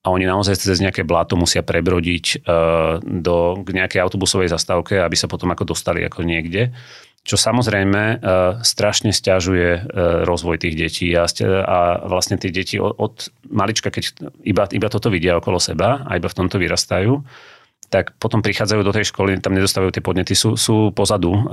[0.00, 2.36] a oni naozaj cez nejaké bláto musia prebrodiť e,
[3.04, 6.72] do, k nejakej autobusovej zastávke, aby sa potom ako dostali ako niekde
[7.22, 8.18] čo samozrejme uh,
[8.66, 11.30] strašne stiažuje uh, rozvoj tých detí a,
[11.62, 11.78] a
[12.10, 16.26] vlastne tie deti od, od malička, keď iba, iba toto vidia okolo seba a iba
[16.26, 17.22] v tomto vyrastajú,
[17.92, 21.46] tak potom prichádzajú do tej školy, tam nedostávajú tie podnety, sú, sú pozadu, uh,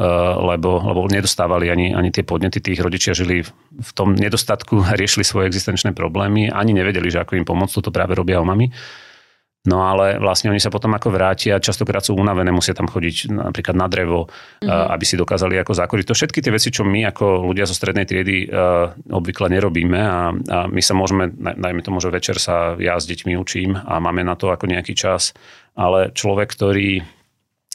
[0.55, 3.45] lebo, lebo nedostávali ani, ani tie podnety, tých rodičia žili
[3.77, 8.17] v tom nedostatku, riešili svoje existenčné problémy, ani nevedeli, že ako im pomôcť, toto práve
[8.17, 8.73] robia o mami.
[9.67, 13.75] No ale vlastne oni sa potom ako vrátia, častokrát sú unavené, musia tam chodiť napríklad
[13.75, 14.31] na drevo,
[14.63, 14.95] mm-hmm.
[14.95, 16.05] aby si dokázali ako zakoriť.
[16.07, 20.31] To všetky tie veci, čo my ako ľudia zo strednej triedy uh, obvykle nerobíme a,
[20.31, 24.23] a my sa môžeme, najmä tomu, že večer sa ja s deťmi učím a máme
[24.23, 25.35] na to ako nejaký čas,
[25.75, 27.03] ale človek, ktorý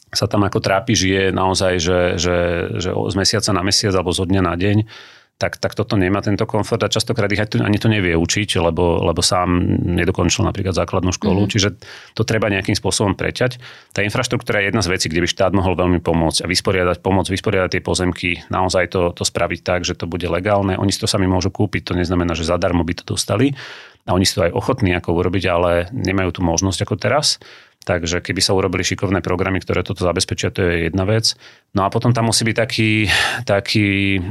[0.08, 2.36] sa tam ako trápi, žije naozaj, že, že,
[2.80, 4.88] že z mesiaca na mesiac alebo zo dňa na deň,
[5.34, 9.18] tak, tak toto nemá tento komfort a častokrát ich ani to nevie učiť, lebo, lebo
[9.18, 11.44] sám nedokončil napríklad základnú školu.
[11.44, 11.52] Mm-hmm.
[11.52, 11.68] Čiže
[12.14, 13.58] to treba nejakým spôsobom preťať.
[13.90, 17.26] Tá infraštruktúra je jedna z vecí, kde by štát mohol veľmi pomôcť a vysporiadať pomoc,
[17.26, 20.78] vysporiadať tie pozemky, naozaj to, to spraviť tak, že to bude legálne.
[20.78, 23.58] Oni si to sami môžu kúpiť, to neznamená, že zadarmo by to dostali.
[24.04, 27.40] A oni sú to aj ochotní ako urobiť, ale nemajú tu možnosť ako teraz.
[27.84, 31.36] Takže keby sa urobili šikovné programy, ktoré toto zabezpečia, to je jedna vec.
[31.76, 33.12] No a potom tam musí byť taký,
[33.44, 33.88] taký,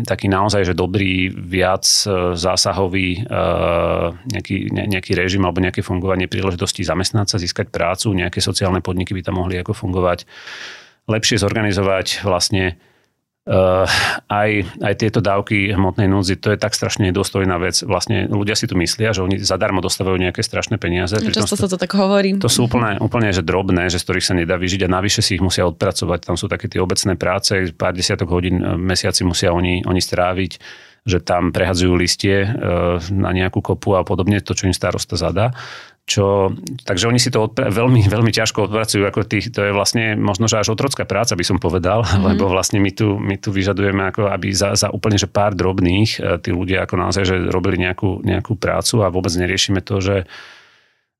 [0.10, 3.40] taký naozaj, že dobrý, viac e, zásahový e,
[4.34, 9.22] nejaký, nejaký režim alebo nejaké fungovanie príležitosti zamestnať sa, získať prácu, nejaké sociálne podniky by
[9.22, 10.26] tam mohli ako fungovať.
[11.06, 12.82] Lepšie zorganizovať vlastne
[13.44, 13.84] Uh,
[14.32, 17.76] aj, aj tieto dávky hmotnej núdzi, to je tak strašne nedôstojná vec.
[17.84, 21.20] Vlastne ľudia si tu myslia, že oni zadarmo dostávajú nejaké strašné peniaze.
[21.20, 22.40] No, často sa to tak hovorí.
[22.40, 25.36] To sú úplne, úplne že drobné, že z ktorých sa nedá vyžiť a navyše si
[25.36, 26.24] ich musia odpracovať.
[26.24, 30.54] Tam sú také tie obecné práce, pár desiatok hodín mesiaci musia oni, oni stráviť
[31.04, 35.52] že tam prehadzujú listie uh, na nejakú kopu a podobne, to, čo im starosta zadá
[36.04, 36.52] čo,
[36.84, 40.52] takže oni si to odpra- veľmi, veľmi ťažko odpracujú, ako tých, to je vlastne možno,
[40.52, 42.24] že až otrocká práca, by som povedal, mm-hmm.
[42.36, 46.20] lebo vlastne my tu, my tu vyžadujeme, ako aby za, za úplne že pár drobných
[46.20, 50.16] e, tí ľudia ako naozaj, že robili nejakú, nejakú prácu a vôbec neriešime to, že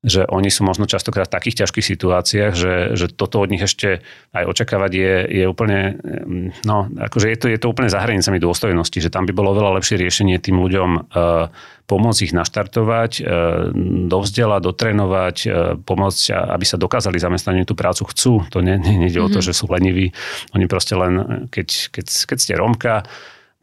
[0.04, 4.04] že oni sú možno častokrát v takých ťažkých situáciách, že, že toto od nich ešte
[4.36, 8.36] aj očakávať je, je úplne, mm, no, akože je to, je to úplne za hranicami
[8.36, 11.48] dôstojnosti, že tam by bolo veľa lepšie riešenie tým ľuďom uh,
[11.88, 13.72] pomôcť ich naštartovať, uh,
[14.12, 18.32] dovzdelať, dotrénovať, uh, pomôcť, aby sa dokázali zamestnať, tú prácu chcú.
[18.52, 19.32] To nie, nie, nejde mm-hmm.
[19.32, 19.46] o to, mhm.
[19.48, 20.12] že sú leniví.
[20.52, 23.08] Oni proste len, keď, keď, keď ste Romka,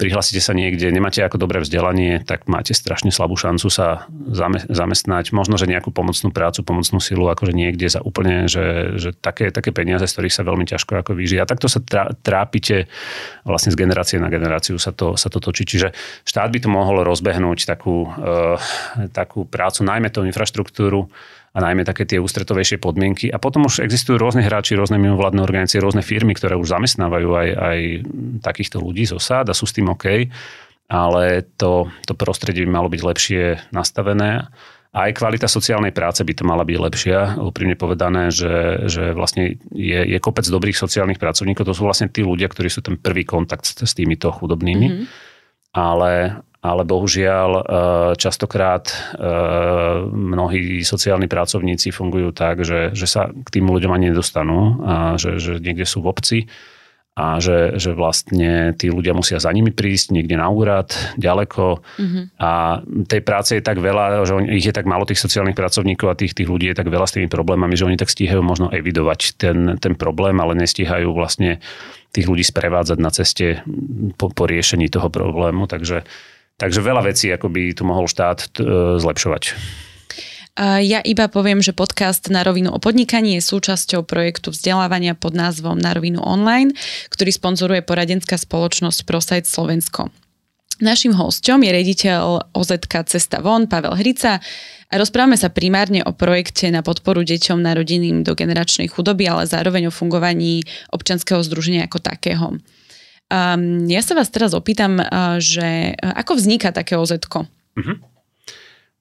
[0.01, 4.09] prihlasíte sa niekde, nemáte ako dobré vzdelanie, tak máte strašne slabú šancu sa
[4.73, 5.29] zamestnať.
[5.29, 9.69] Možno, že nejakú pomocnú prácu, pomocnú silu, akože niekde za úplne, že, že také, také
[9.69, 11.45] peniaze, z ktorých sa veľmi ťažko ako vyžije.
[11.45, 11.77] A takto sa
[12.25, 12.89] trápite
[13.45, 15.69] vlastne z generácie na generáciu sa to, sa to točí.
[15.69, 15.93] Čiže
[16.25, 18.57] štát by to mohol rozbehnúť takú, uh,
[19.13, 21.13] takú prácu, najmä tú infraštruktúru,
[21.51, 23.27] a najmä také tie ústretovejšie podmienky.
[23.27, 27.49] A potom už existujú rôzne hráči, rôzne mimovládne organizácie, rôzne firmy, ktoré už zamestnávajú aj,
[27.51, 27.79] aj
[28.39, 30.31] takýchto ľudí zo sád a sú s tým OK,
[30.87, 31.23] ale
[31.59, 33.43] to, to prostredie by malo byť lepšie
[33.75, 34.47] nastavené
[34.91, 37.19] A aj kvalita sociálnej práce by to mala byť lepšia.
[37.39, 41.63] Úprimne povedané, že, že vlastne je, je kopec dobrých sociálnych pracovníkov.
[41.63, 44.87] To sú vlastne tí ľudia, ktorí sú ten prvý kontakt s, s týmito chudobnými.
[44.91, 45.05] Mm-hmm.
[45.71, 47.61] Ale, ale bohužiaľ e,
[48.21, 48.93] častokrát e,
[50.13, 55.41] mnohí sociálni pracovníci fungujú tak, že, že sa k tým ľuďom ani nedostanú, a že,
[55.41, 56.39] že niekde sú v obci
[57.11, 62.23] a že, že vlastne tí ľudia musia za nimi prísť niekde na úrad, ďaleko mm-hmm.
[62.39, 66.15] a tej práce je tak veľa, že ich je tak málo tých sociálnych pracovníkov a
[66.15, 69.35] tých, tých ľudí je tak veľa s tými problémami, že oni tak stíhajú možno evidovať
[69.35, 71.59] ten, ten problém, ale nestíhajú vlastne
[72.15, 73.59] tých ľudí sprevádzať na ceste
[74.15, 76.07] po, po riešení toho problému, takže,
[76.57, 79.43] takže veľa vecí ako by tu mohol štát e, zlepšovať.
[80.61, 85.79] Ja iba poviem, že podcast Na rovinu o podnikaní je súčasťou projektu vzdelávania pod názvom
[85.79, 86.75] Na rovinu online,
[87.07, 90.11] ktorý sponzoruje poradenská spoločnosť ProSite Slovensko.
[90.83, 94.43] Našim hosťom je rediteľ OZK Cesta von, Pavel Hrica
[94.91, 99.87] a rozprávame sa primárne o projekte na podporu deťom narodeným do generačnej chudoby, ale zároveň
[99.87, 102.59] o fungovaní občanského združenia ako takého.
[103.31, 107.15] Um, ja sa vás teraz opýtam, uh, že uh, ako vzniká také OZ?
[107.15, 107.95] Uh-huh.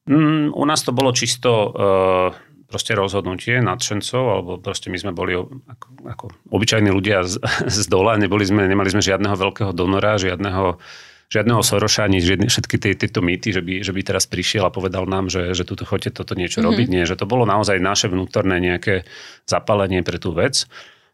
[0.06, 2.30] Mm, u nás to bolo čisto uh,
[2.70, 7.42] proste rozhodnutie nadšencov, alebo proste my sme boli ako, ako obyčajní ľudia z,
[7.82, 10.78] z dola, neboli sme, nemali sme žiadneho veľkého donora, žiadneho,
[11.26, 14.70] žiadneho Soroša, ani žiadne, všetky tie, tieto mýty, že by, že by teraz prišiel a
[14.70, 16.70] povedal nám, že, že tuto chodte toto niečo mm-hmm.
[16.70, 16.86] robiť.
[16.86, 19.02] Nie, že to bolo naozaj naše vnútorné nejaké
[19.50, 20.70] zapálenie pre tú vec.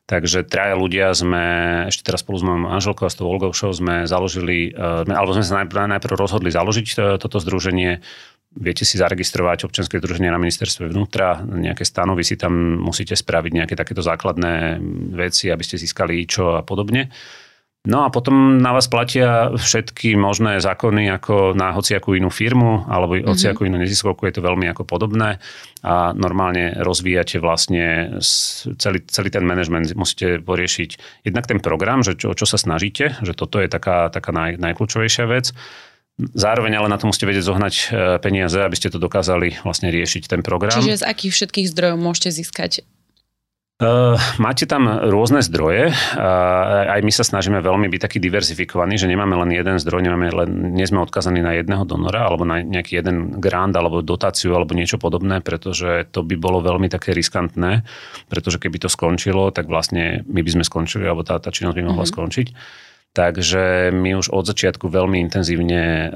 [0.06, 1.44] Takže traja ľudia sme,
[1.90, 5.34] ešte teraz spolu s mojou manželkou a s tou Olgou Show sme založili, uh, alebo
[5.34, 7.98] sme sa najprv, najprv rozhodli založiť uh, toto združenie
[8.56, 13.74] viete si zaregistrovať občianske združenie na ministerstve vnútra, nejaké stanovy si tam musíte spraviť nejaké
[13.76, 14.80] takéto základné
[15.12, 17.12] veci, aby ste získali čo a podobne.
[17.86, 23.14] No a potom na vás platia všetky možné zákony ako na hociakú inú firmu alebo
[23.14, 23.30] mm-hmm.
[23.30, 25.38] hociakú inú neziskovku, je to veľmi ako podobné
[25.86, 28.18] a normálne rozvíjate vlastne
[28.74, 33.32] celý, celý ten manažment, musíte poriešiť jednak ten program, že čo, čo sa snažíte, že
[33.38, 35.54] toto je taká, taká naj, najkľúčovejšia vec
[36.16, 37.84] Zároveň ale na to musíte vedieť zohnať e,
[38.24, 40.72] peniaze, aby ste to dokázali vlastne riešiť ten program.
[40.72, 42.88] Čiže z akých všetkých zdrojov môžete získať
[43.76, 45.92] Uh, máte tam rôzne zdroje.
[45.92, 50.32] Uh, aj my sa snažíme veľmi byť taký diverzifikovaní, že nemáme len jeden zdroj, nemáme
[50.32, 54.72] len, nie sme odkazaní na jedného donora alebo na nejaký jeden grant alebo dotáciu alebo
[54.72, 57.84] niečo podobné, pretože to by bolo veľmi také riskantné,
[58.32, 61.84] pretože keby to skončilo, tak vlastne my by sme skončili alebo tá, tá činnosť by
[61.84, 62.16] mohla mm-hmm.
[62.16, 62.46] skončiť.
[63.16, 66.08] Takže my už od začiatku veľmi intenzívne uh,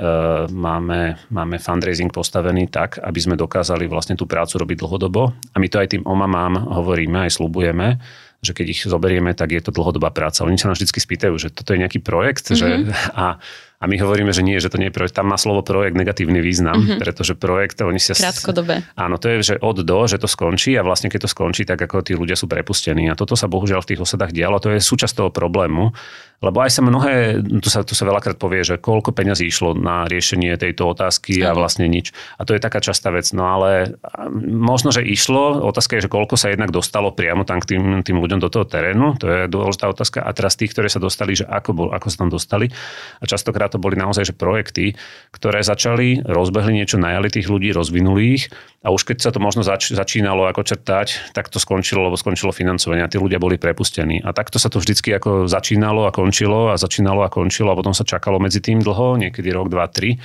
[0.52, 5.32] máme, máme fundraising postavený tak, aby sme dokázali vlastne tú prácu robiť dlhodobo.
[5.32, 7.96] A my to aj tým omamám hovoríme, aj slubujeme,
[8.44, 10.44] že keď ich zoberieme, tak je to dlhodobá práca.
[10.44, 12.60] Oni sa nás vždy spýtajú, že toto je nejaký projekt mm-hmm.
[12.60, 12.68] že,
[13.16, 13.40] a
[13.80, 15.16] a my hovoríme, že nie, že to nie je projekt.
[15.16, 17.00] Tam má slovo projekt negatívny význam, mm-hmm.
[17.00, 18.12] pretože projekt, oni sa...
[18.12, 18.84] Krátkodobé.
[18.92, 21.80] Áno, to je, že od do, že to skončí a vlastne keď to skončí, tak
[21.80, 23.08] ako tí ľudia sú prepustení.
[23.08, 24.60] A toto sa bohužiaľ v tých osadách dialo.
[24.60, 25.96] To je súčasť toho problému,
[26.40, 30.08] lebo aj sa mnohé, tu sa, tu sa veľakrát povie, že koľko peňazí išlo na
[30.08, 32.16] riešenie tejto otázky a vlastne nič.
[32.40, 33.28] A to je taká častá vec.
[33.36, 34.00] No ale
[34.48, 35.60] možno, že išlo.
[35.68, 38.64] Otázka je, že koľko sa jednak dostalo priamo tam k tým, tým ľuďom do toho
[38.64, 39.20] terénu.
[39.20, 40.24] To je dôležitá otázka.
[40.24, 42.72] A teraz tých, ktoré sa dostali, že ako, bol, ako sa tam dostali.
[43.20, 44.96] A častokrát to boli naozaj že projekty,
[45.36, 48.48] ktoré začali, rozbehli niečo, najali tých ľudí, rozvinuli ich
[48.80, 52.48] a už keď sa to možno zač- začínalo ako črtať, tak to skončilo, lebo skončilo
[52.48, 54.24] financovanie a tí ľudia boli prepustení.
[54.24, 56.29] A takto sa to vždycky ako začínalo a končilo
[56.70, 60.16] a začínalo a končilo a potom sa čakalo medzi tým dlho, niekedy rok, dva, tri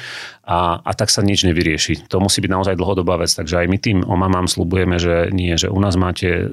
[0.45, 2.07] a, a tak sa nič nevyrieši.
[2.07, 5.67] To musí byť naozaj dlhodobá vec, takže aj my tým omamám slubujeme, že nie, že
[5.67, 6.43] u nás máte e,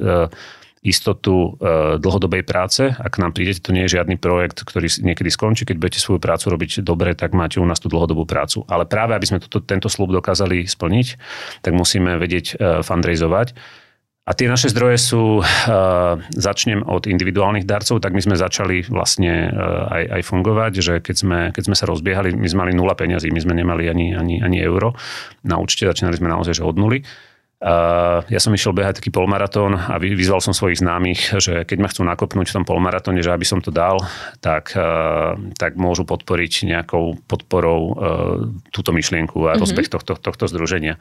[0.83, 2.91] istotu e, dlhodobej práce.
[2.91, 5.63] Ak nám prídete, to nie je žiadny projekt, ktorý niekedy skončí.
[5.63, 8.67] Keď budete svoju prácu robiť dobre, tak máte u nás tú dlhodobú prácu.
[8.67, 11.07] Ale práve, aby sme toto, tento slub dokázali splniť,
[11.63, 13.55] tak musíme vedieť e, fundraizovať.
[14.33, 19.53] A tie naše zdroje sú, uh, začnem od individuálnych darcov, tak my sme začali vlastne
[19.53, 22.97] uh, aj, aj fungovať, že keď sme, keď sme sa rozbiehali, my sme mali nula
[22.97, 24.97] peňazí, my sme nemali ani, ani, ani euro.
[25.45, 27.05] Na účte začínali sme naozaj že od nuly.
[27.61, 31.93] Uh, ja som išiel behať taký polmaratón a vyzval som svojich známych, že keď ma
[31.93, 34.01] chcú nakopnúť v tom polmaratóne, že aby som to dal,
[34.41, 37.95] tak, uh, tak môžu podporiť nejakou podporou uh,
[38.73, 39.61] túto myšlienku a mm-hmm.
[39.61, 40.97] rozbeh tohto, tohto združenia.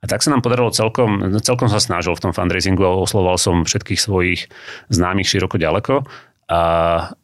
[0.00, 3.64] A tak sa nám podarilo celkom, celkom sa snažil v tom fundraisingu a osloval som
[3.64, 4.50] všetkých svojich
[4.92, 6.04] známych široko ďaleko
[6.44, 6.62] a,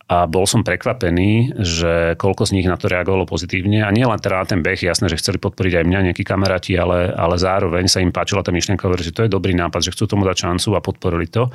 [0.09, 3.85] a bol som prekvapený, že koľko z nich na to reagovalo pozitívne.
[3.85, 6.73] A nie len teda na ten beh, jasné, že chceli podporiť aj mňa nejakí kamaráti,
[6.81, 10.09] ale, ale zároveň sa im páčila tá myšlienka, že to je dobrý nápad, že chcú
[10.09, 11.53] tomu dať šancu a podporili to.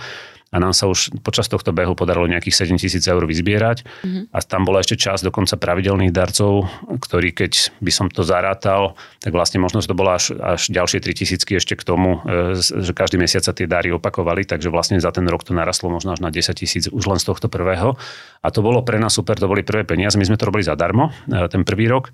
[0.53, 4.23] A nám sa už počas tohto behu podarilo nejakých 7 tisíc eur vyzbierať mm-hmm.
[4.31, 6.69] a tam bola ešte čas dokonca pravidelných darcov,
[7.01, 11.01] ktorý keď by som to zarátal, tak vlastne možno, že to bolo až, až ďalšie
[11.01, 15.01] 3 tisícky ešte k tomu, e, že každý mesiac sa tie dary opakovali, takže vlastne
[15.01, 17.97] za ten rok to narastlo možno až na 10 tisíc už len z tohto prvého.
[18.45, 21.11] A to bolo pre nás super, to boli prvé peniaze, my sme to robili zadarmo,
[21.27, 22.13] e, ten prvý rok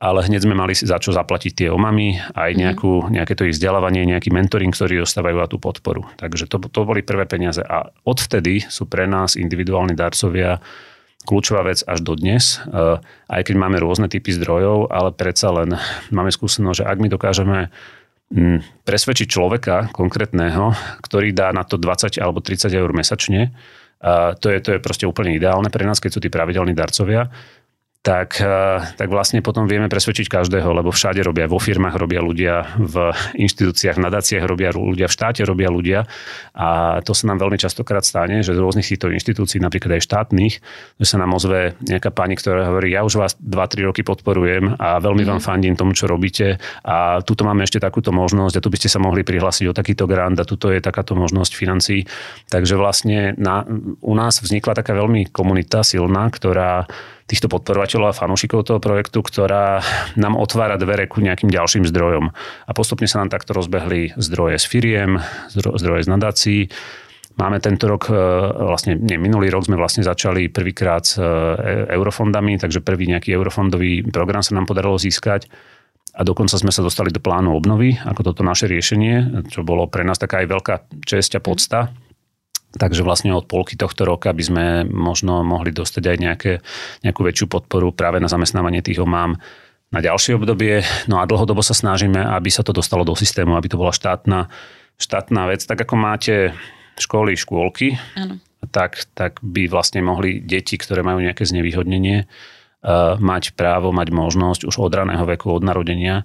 [0.00, 2.58] ale hneď sme mali za čo zaplatiť tie omamy, aj mhm.
[2.58, 6.08] nejakú, nejaké to ich vzdelávanie, nejaký mentoring, ktorý dostávajú a tú podporu.
[6.16, 7.60] Takže to, to boli prvé peniaze.
[7.60, 10.58] A odvtedy sú pre nás individuálni darcovia
[11.28, 12.96] kľúčová vec až do dnes, eh,
[13.28, 15.76] aj keď máme rôzne typy zdrojov, ale predsa len
[16.08, 17.58] máme skúsenosť, že ak my dokážeme
[18.32, 20.72] hm, presvedčiť človeka konkrétneho,
[21.04, 23.52] ktorý dá na to 20 alebo 30 eur mesačne,
[24.40, 27.28] to je, to je proste úplne ideálne pre nás, keď sú tí pravidelní darcovia,
[28.00, 32.80] tak, eh, tak vlastne potom vieme presvedčiť každého, lebo všade robia, vo firmách robia ľudia,
[32.80, 36.08] v inštitúciách, nadáciách robia ľudia, v štáte robia ľudia
[36.56, 40.54] a to sa nám veľmi častokrát stane, že z rôznych týchto inštitúcií, napríklad aj štátnych,
[40.96, 44.96] že sa nám ozve nejaká pani, ktorá hovorí, ja už vás 2-3 roky podporujem a
[44.96, 45.30] veľmi mm.
[45.36, 48.88] vám fandím tomu, čo robíte a tuto máme ešte takúto možnosť a tu by ste
[48.88, 52.08] sa mohli prihlásiť o takýto grant a tuto je takáto možnosť financií.
[52.48, 53.60] Takže vlastne na,
[54.00, 56.88] u nás vznikla taká veľmi komunita silná, ktorá
[57.30, 59.78] týchto podporovateľov a fanúšikov toho projektu, ktorá
[60.18, 62.34] nám otvára dvere ku nejakým ďalším zdrojom.
[62.66, 65.22] A postupne sa nám takto rozbehli zdroje z firiem,
[65.54, 66.60] zdroje z nadácií.
[67.38, 68.18] Máme tento rok, e,
[68.66, 71.24] vlastne nie, minulý rok sme vlastne začali prvýkrát s e,
[71.94, 75.46] eurofondami, takže prvý nejaký eurofondový program sa nám podarilo získať
[76.18, 80.02] a dokonca sme sa dostali do plánu obnovy, ako toto naše riešenie, čo bolo pre
[80.02, 80.74] nás taká aj veľká
[81.06, 81.80] česť a podsta,
[82.70, 86.52] Takže vlastne od polky tohto roka by sme možno mohli dostať aj nejaké,
[87.02, 89.42] nejakú väčšiu podporu práve na zamestnávanie tých omám
[89.90, 90.86] na ďalšie obdobie.
[91.10, 94.46] No a dlhodobo sa snažíme, aby sa to dostalo do systému, aby to bola štátna,
[95.02, 95.66] štátna vec.
[95.66, 96.54] Tak ako máte
[96.94, 98.38] školy, škôlky, ano.
[98.70, 104.70] tak, tak by vlastne mohli deti, ktoré majú nejaké znevýhodnenie, uh, mať právo, mať možnosť
[104.70, 106.22] už od raného veku, od narodenia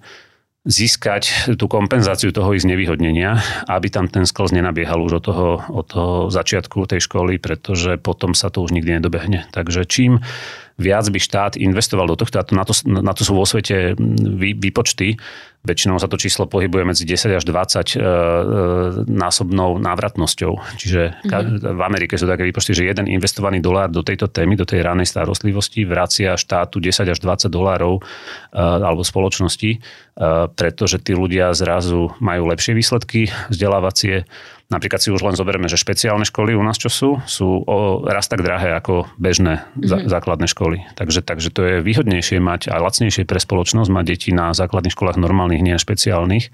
[0.65, 3.37] získať tú kompenzáciu toho ich znevýhodnenia,
[3.69, 8.33] aby tam ten sklz nenabiehal už od toho, od toho začiatku tej školy, pretože potom
[8.33, 9.45] sa to už nikdy nedobehne.
[9.53, 10.25] Takže čím
[10.81, 13.95] viac by štát investoval do tohto, a to, na, to, na to sú vo svete
[14.35, 15.21] vý, výpočty,
[15.65, 18.05] väčšinou sa to číslo pohybuje medzi 10 až 20 e, e,
[19.09, 20.53] násobnou návratnosťou.
[20.77, 21.75] Čiže mm-hmm.
[21.75, 25.09] v Amerike sú také výpočty, že jeden investovaný dolár do tejto témy, do tej ranej
[25.09, 28.01] starostlivosti vracia štátu 10 až 20 dolárov e,
[28.61, 29.79] alebo spoločnosti, e,
[30.53, 34.29] pretože tí ľudia zrazu majú lepšie výsledky vzdelávacie,
[34.65, 38.25] Napríklad si už len zoberieme, že špeciálne školy u nás čo sú, sú o, raz
[38.25, 40.09] tak drahé ako bežné mm-hmm.
[40.09, 40.81] základné školy.
[40.97, 45.21] Takže, takže to je výhodnejšie mať a lacnejšie pre spoločnosť mať deti na základných školách
[45.21, 46.49] normálnych, nie špeciálnych.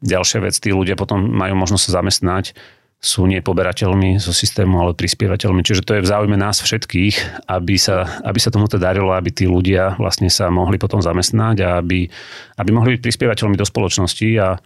[0.00, 2.56] Ďalšia vec, tí ľudia potom majú možnosť sa zamestnať,
[3.04, 5.60] sú nie poberateľmi zo systému, ale prispievateľmi.
[5.60, 9.44] Čiže to je v záujme nás všetkých, aby sa, aby sa tomuto darilo, aby tí
[9.44, 12.08] ľudia vlastne sa mohli potom zamestnať a aby,
[12.56, 14.56] aby mohli byť prispievateľmi do spoločnosti a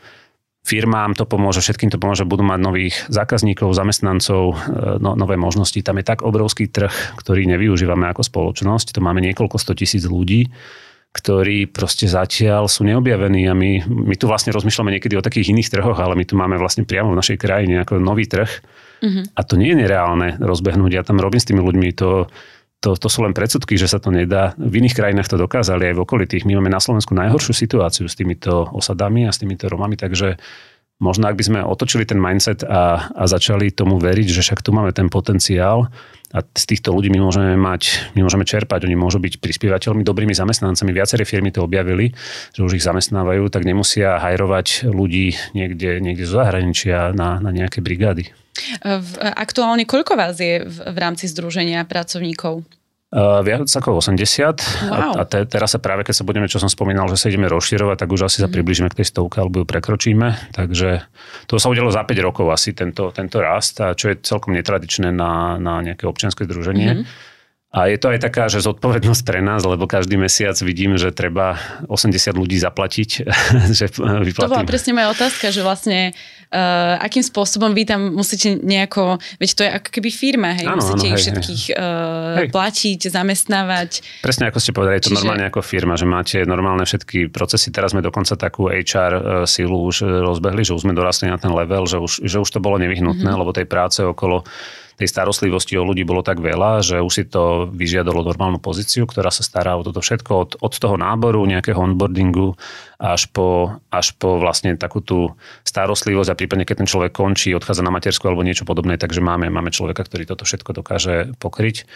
[0.69, 4.55] firmám to pomôže, všetkým to pomôže, budú mať nových zákazníkov, zamestnancov, e,
[5.01, 5.81] no, nové možnosti.
[5.81, 8.93] Tam je tak obrovský trh, ktorý nevyužívame ako spoločnosť.
[8.93, 10.53] To máme niekoľko sto tisíc ľudí,
[11.17, 15.73] ktorí proste zatiaľ sú neobjavení a my, my tu vlastne rozmýšľame niekedy o takých iných
[15.73, 18.53] trhoch, ale my tu máme vlastne priamo v našej krajine ako nový trh.
[19.01, 19.25] Mm-hmm.
[19.33, 21.01] A to nie je nereálne rozbehnúť.
[21.01, 22.29] Ja tam robím s tými ľuďmi to
[22.79, 24.55] to, to sú len predsudky, že sa to nedá.
[24.55, 26.47] V iných krajinách to dokázali aj v okolitých.
[26.47, 30.39] My máme na Slovensku najhoršiu situáciu s týmito osadami a s týmito Romami, takže
[31.03, 34.71] možno ak by sme otočili ten mindset a, a začali tomu veriť, že však tu
[34.71, 35.91] máme ten potenciál
[36.31, 40.37] a z týchto ľudí my môžeme mať, my môžeme čerpať, oni môžu byť prispievateľmi, dobrými
[40.37, 40.95] zamestnancami.
[40.95, 42.15] Viaceré firmy to objavili,
[42.55, 47.83] že už ich zamestnávajú, tak nemusia hajrovať ľudí niekde, niekde zo zahraničia na, na nejaké
[47.83, 48.31] brigády.
[49.37, 52.67] Aktuálne koľko vás je v, v rámci združenia pracovníkov?
[53.09, 54.93] Uh, viac ako 80 wow.
[54.93, 57.49] a, a te, teraz sa práve, keď sa budeme, čo som spomínal, že sa ideme
[57.49, 58.55] rozširovať, tak už asi sa mhm.
[58.61, 60.53] približíme k tej stovke alebo ju prekročíme.
[60.53, 61.09] Takže
[61.49, 65.09] to sa udialo za 5 rokov asi tento, tento rast, a čo je celkom netradičné
[65.09, 67.01] na, na nejaké občianske združenie.
[67.01, 67.28] Mm-hmm.
[67.69, 71.61] A je to aj taká, že zodpovednosť pre nás, lebo každý mesiac vidím, že treba
[71.85, 73.29] 80 ľudí zaplatiť.
[73.77, 76.17] že To bola presne moja otázka, že vlastne
[76.49, 80.81] uh, akým spôsobom vy tam musíte nejako, veď to je ako keby firma, hej, ano,
[80.81, 81.77] musíte ano, ich hej, všetkých hej.
[81.77, 83.91] Uh, platiť, zamestnávať.
[84.25, 85.19] Presne ako ste povedali, je to Čiže...
[85.21, 87.69] normálne ako firma, že máte normálne všetky procesy.
[87.69, 91.53] Teraz sme dokonca takú HR uh, silu už rozbehli, že už sme dorastli na ten
[91.53, 93.41] level, že už, že už to bolo nevyhnutné, mm-hmm.
[93.45, 94.49] lebo tej práce okolo
[94.99, 99.31] tej starostlivosti o ľudí bolo tak veľa, že už si to vyžiadalo normálnu pozíciu, ktorá
[99.31, 102.59] sa stará o toto všetko od, od toho náboru, nejakého onboardingu
[102.99, 107.87] až po, až po vlastne takú tú starostlivosť a prípadne keď ten človek končí, odchádza
[107.87, 111.87] na matersku alebo niečo podobné, takže máme, máme človeka, ktorý toto všetko dokáže pokryť.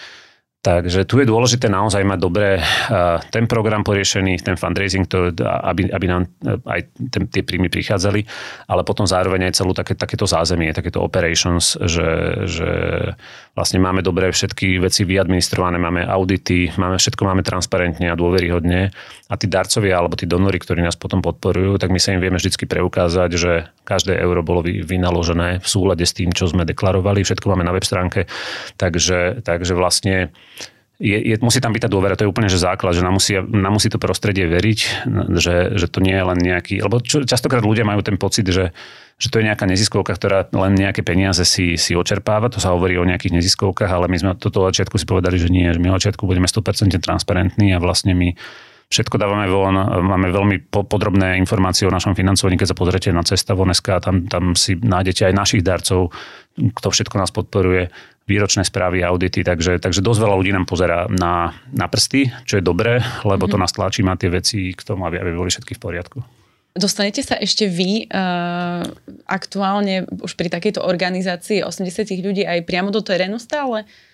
[0.62, 2.62] Takže tu je dôležité naozaj mať dobre
[3.34, 8.22] ten program poriešený, ten fundraising, to, aby, aby nám e, aj ten, tie príjmy prichádzali,
[8.70, 12.70] ale potom zároveň aj celú také, takéto zázemie, takéto operations, že, že
[13.58, 18.94] vlastne máme dobre všetky veci vyadministrované, máme audity, máme, všetko máme transparentne a dôveryhodne.
[19.26, 22.38] A tí darcovia alebo tí donory, ktorí nás potom podporujú, tak my sa im vieme
[22.38, 27.50] vždy preukázať, že každé euro bolo vynaložené v súlade s tým, čo sme deklarovali, všetko
[27.50, 28.30] máme na web stránke,
[28.78, 30.30] takže, takže vlastne
[31.02, 33.34] je, je, musí tam byť tá dôvera, to je úplne že základ, že nám musí,
[33.34, 34.80] nám musí to prostredie veriť,
[35.34, 38.70] že, že to nie je len nejaký, lebo čo, častokrát ľudia majú ten pocit, že,
[39.18, 42.94] že to je nejaká neziskovka, ktorá len nejaké peniaze si, si očerpáva, to sa hovorí
[43.02, 46.22] o nejakých neziskovkách, ale my sme toto začiatku si povedali, že nie, že my začiatku
[46.22, 48.38] budeme 100% transparentní a vlastne my
[48.92, 49.72] Všetko dávame von,
[50.04, 54.52] máme veľmi podrobné informácie o našom financovaní, keď sa pozriete na cesta SK, tam, tam
[54.52, 56.12] si nájdete aj našich darcov,
[56.52, 57.88] kto všetko nás podporuje,
[58.32, 62.64] výročné správy, audity, takže, takže dosť veľa ľudí nám pozera na, na prsty, čo je
[62.64, 63.62] dobré, lebo to mhm.
[63.68, 66.18] nás tlačí má tie veci k tomu, aby, aby boli všetky v poriadku.
[66.72, 68.80] Dostanete sa ešte vy uh,
[69.28, 71.84] aktuálne už pri takejto organizácii 80
[72.24, 73.84] ľudí aj priamo do terénu stále?
[73.84, 74.11] Uh,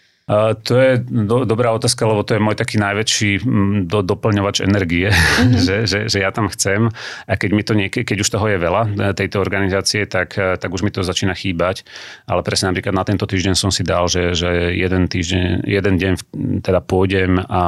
[0.61, 5.09] to je do, dobrá otázka, lebo to je môj taký najväčší mm, do, doplňovač energie,
[5.09, 5.57] mm-hmm.
[5.67, 6.93] že, že, že ja tam chcem
[7.25, 10.61] a keď, mi to niek- keď už toho je veľa e, tejto organizácie, tak, e,
[10.61, 11.89] tak už mi to začína chýbať.
[12.29, 16.13] Ale presne napríklad na tento týždeň som si dal, že, že jeden týždeň, jeden deň
[16.61, 17.63] teda pôjdem a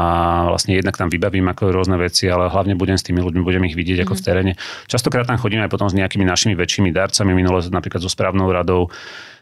[0.53, 3.77] vlastne jednak tam vybavím ako rôzne veci, ale hlavne budem s tými ľuďmi, budem ich
[3.77, 4.13] vidieť mm-hmm.
[4.13, 4.27] ako v mhm.
[4.29, 4.53] teréne.
[4.85, 8.93] Častokrát tam chodím aj potom s nejakými našimi väčšími darcami, minule napríklad so správnou radou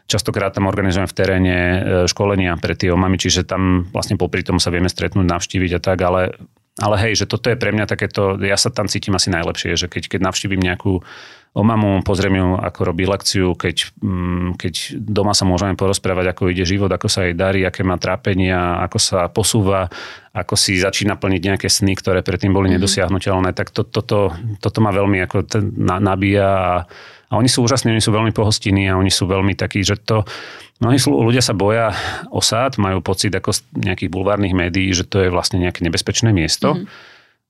[0.09, 1.79] Častokrát tam organizujeme v teréne e,
[2.09, 6.01] školenia pre tie omamy, čiže tam vlastne popri tom sa vieme stretnúť, navštíviť a tak,
[6.01, 6.33] ale,
[6.81, 9.85] ale hej, že toto je pre mňa takéto, ja sa tam cítim asi najlepšie, že
[9.85, 11.05] keď, keď navštívim nejakú
[11.53, 16.61] omamu, pozriem ju, ako robí lekciu, keď, mm, keď doma sa môžeme porozprávať, ako ide
[16.61, 19.89] život, ako sa jej darí, aké má trápenia, ako sa posúva,
[20.29, 22.81] ako si začína plniť nejaké sny, ktoré predtým boli mm-hmm.
[22.81, 25.37] nedosiahnutelné, tak to, toto, toto ma veľmi ako
[25.73, 26.73] na, nabíja a
[27.29, 30.25] a oni sú úžasní, oni sú veľmi pohostinní a oni sú veľmi takí, že to...
[30.79, 31.91] Mnohí ľudia sa boja
[32.31, 36.73] osád, majú pocit ako z nejakých bulvárnych médií, že to je vlastne nejaké nebezpečné miesto.
[36.73, 36.87] Mm-hmm.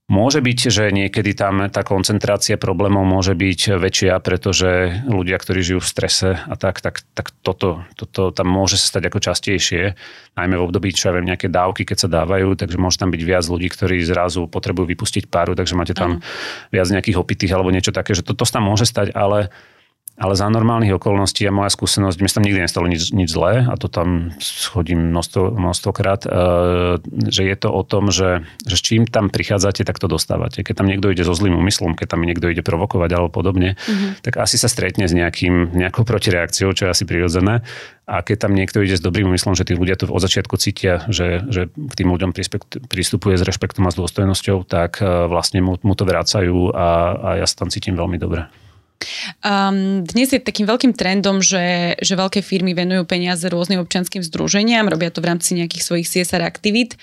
[0.10, 5.80] Môže byť, že niekedy tam tá koncentrácia problémov môže byť väčšia, pretože ľudia, ktorí žijú
[5.80, 9.94] v strese a tak, tak, tak toto, toto tam môže sa stať ako častejšie,
[10.34, 13.22] najmä v období, čo ja viem, nejaké dávky, keď sa dávajú, takže môže tam byť
[13.22, 16.22] viac ľudí, ktorí zrazu potrebujú vypustiť páru, takže máte tam uh
[16.70, 19.50] viac nejakých opitých alebo niečo také, že toto sa tam môže stať, ale
[20.20, 23.64] ale za normálnych okolností a moja skúsenosť, mi sa tam nikdy nestalo nič, nič zlé
[23.64, 26.30] a to tam schodím množstvo, množstvokrát, e,
[27.32, 30.60] že je to o tom, že, že s čím tam prichádzate, tak to dostávate.
[30.60, 34.20] Keď tam niekto ide so zlým úmyslom, keď tam niekto ide provokovať alebo podobne, mm-hmm.
[34.20, 37.64] tak asi sa stretne s nejakým, nejakou protireakciou, čo je asi prirodzené.
[38.04, 41.08] A keď tam niekto ide s dobrým úmyslom, že tí ľudia to od začiatku cítia,
[41.08, 42.36] že, že k tým ľuďom
[42.92, 47.30] pristupuje s rešpektom a s dôstojnosťou, tak e, vlastne mu, mu to vracajú a, a
[47.40, 48.52] ja sa tam cítim veľmi dobre.
[49.40, 54.92] Um, dnes je takým veľkým trendom, že, že veľké firmy venujú peniaze rôznym občanským združeniam,
[54.92, 57.00] robia to v rámci nejakých svojich CSR aktivít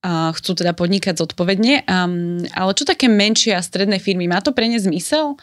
[0.00, 1.84] a chcú teda podnikať zodpovedne.
[1.84, 4.30] Um, ale čo také menšie a stredné firmy?
[4.30, 5.36] Má to pre ne zmysel?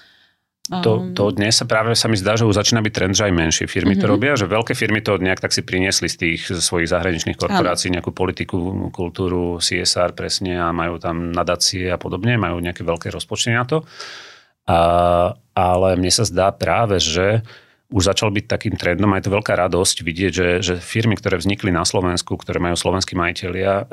[0.65, 3.37] To, to dnes sa práve sa mi zdá, že už začína byť trend, že aj
[3.37, 4.01] menšie firmy mm-hmm.
[4.01, 4.13] to mhm.
[4.17, 8.09] robia, že veľké firmy to nejak tak si priniesli z tých svojich zahraničných korporácií, nejakú
[8.09, 13.69] politiku, kultúru, CSR presne a majú tam nadácie a podobne, majú nejaké veľké rozpočty na
[13.69, 13.85] to.
[14.65, 14.79] A,
[15.53, 17.45] ale mne sa zdá práve, že
[17.93, 21.37] už začal byť takým trendom a je to veľká radosť vidieť, že, že firmy, ktoré
[21.37, 23.87] vznikli na Slovensku, ktoré majú slovenskí majiteľia,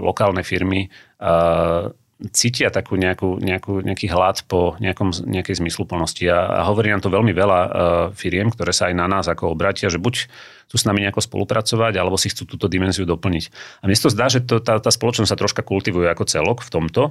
[0.00, 0.88] lokálne firmy,
[1.20, 1.92] a,
[2.28, 6.28] cítia takú nejakú, nejakú, nejaký hlad po nejakom, nejakej zmysluplnosti.
[6.28, 7.70] A, a hovorí nám to veľmi veľa uh,
[8.12, 10.28] firiem, ktoré sa aj na nás ako obratia, že buď
[10.68, 13.44] chcú s nami nejako spolupracovať, alebo si chcú túto dimenziu doplniť.
[13.80, 16.70] A mne to zdá, že to, tá, tá spoločnosť sa troška kultivuje ako celok v
[16.70, 17.02] tomto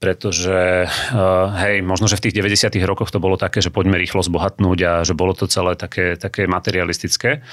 [0.00, 2.72] pretože uh, hej, možno, že v tých 90.
[2.88, 6.48] rokoch to bolo také, že poďme rýchlo zbohatnúť a že bolo to celé také, také
[6.48, 7.44] materialistické.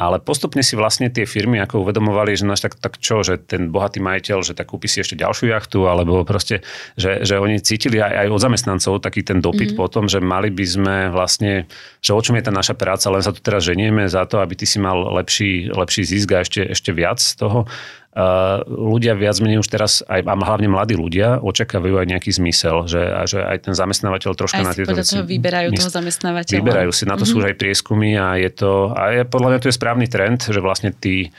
[0.00, 3.68] Ale postupne si vlastne tie firmy ako uvedomovali, že no tak, tak čo, že ten
[3.70, 6.64] bohatý majiteľ, že tak kúpi si ešte ďalšiu jachtu, alebo proste,
[6.96, 9.78] že, že oni cítili aj, aj od zamestnancov taký ten dopyt mm-hmm.
[9.78, 13.36] potom, že mali by sme vlastne, že o čom je tá naša práca, len sa
[13.36, 16.90] tu teraz ženieme za to, aby ty si mal lepší, lepší zisk a ešte, ešte
[16.96, 17.68] viac z toho
[18.68, 23.00] ľudia viac menej už teraz, aj, a hlavne mladí ľudia, očakávajú aj nejaký zmysel, že,
[23.00, 25.16] a že aj ten zamestnávateľ troška aj na tieto veci...
[25.16, 26.60] toho vyberajú toho zamestnávateľa.
[26.60, 27.32] Vyberajú si, na to mm-hmm.
[27.32, 30.44] sú už aj prieskumy a je to, a je, podľa mňa to je správny trend,
[30.44, 31.32] že vlastne tí,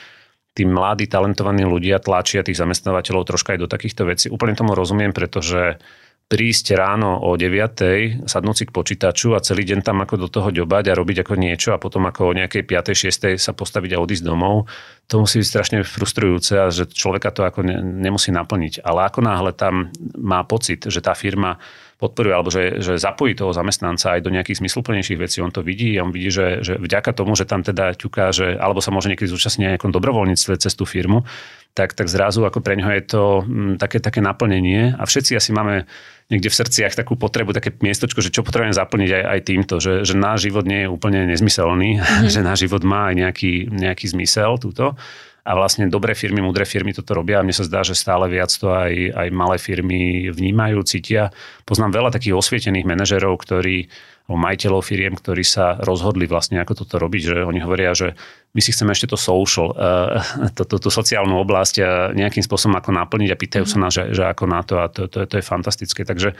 [0.57, 4.25] tí mladí, talentovaní ľudia tlačia tých zamestnávateľov troška aj do takýchto vecí.
[4.33, 5.77] Úplne tomu rozumiem, pretože
[6.27, 8.25] prísť ráno o 9.
[8.25, 11.33] sadnúť si k počítaču a celý deň tam ako do toho ďobať a robiť ako
[11.37, 13.37] niečo a potom ako o nejakej 5.
[13.37, 13.37] 6.
[13.37, 14.65] sa postaviť a odísť domov,
[15.05, 18.81] to musí byť strašne frustrujúce a že človeka to ako ne, nemusí naplniť.
[18.81, 21.61] Ale ako náhle tam má pocit, že tá firma
[22.03, 25.95] podporuje alebo že, že zapojí toho zamestnanca aj do nejakých zmysluplnejších vecí, on to vidí
[25.95, 29.07] a on vidí, že, že vďaka tomu, že tam teda ťuká, že, alebo sa môže
[29.07, 31.23] niekedy zúčastniť nejakom dobrovoľníctve cez tú firmu,
[31.71, 35.39] tak, tak zrazu ako pre neho je to m, mm, také, také naplnenie a všetci
[35.39, 35.87] asi máme
[36.27, 40.05] niekde v srdciach takú potrebu, také miestočko, že čo potrebujeme zaplniť aj, aj týmto, že,
[40.05, 42.29] že náš život nie je úplne nezmyselný, mm-hmm.
[42.33, 44.99] že náš život má aj nejaký, nejaký zmysel túto.
[45.43, 48.47] A vlastne dobré firmy, mudré firmy toto robia a mne sa zdá, že stále viac
[48.47, 51.35] to aj, aj malé firmy vnímajú, cítia.
[51.67, 53.91] Poznám veľa takých osvietených manažerov, ktorí
[54.31, 58.15] majiteľov firiem, ktorí sa rozhodli vlastne, ako toto robiť, že oni hovoria, že
[58.55, 60.23] my si chceme ešte to social, uh,
[60.55, 64.15] to, to, tú sociálnu oblasť uh, nejakým spôsobom ako naplniť a pýtajú sa nás, že,
[64.15, 66.07] že ako na to a to, to, to je fantastické.
[66.07, 66.39] Takže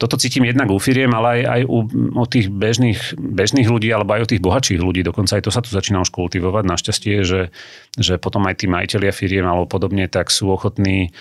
[0.00, 1.78] toto cítim jednak u firiem, ale aj, aj u,
[2.16, 5.04] u tých bežných, bežných ľudí, alebo aj u tých bohatších ľudí.
[5.04, 6.64] Dokonca aj to sa tu začína už kultivovať.
[6.64, 7.52] Našťastie, že,
[8.00, 11.12] že potom aj tí majiteľia firiem alebo podobne, tak sú ochotní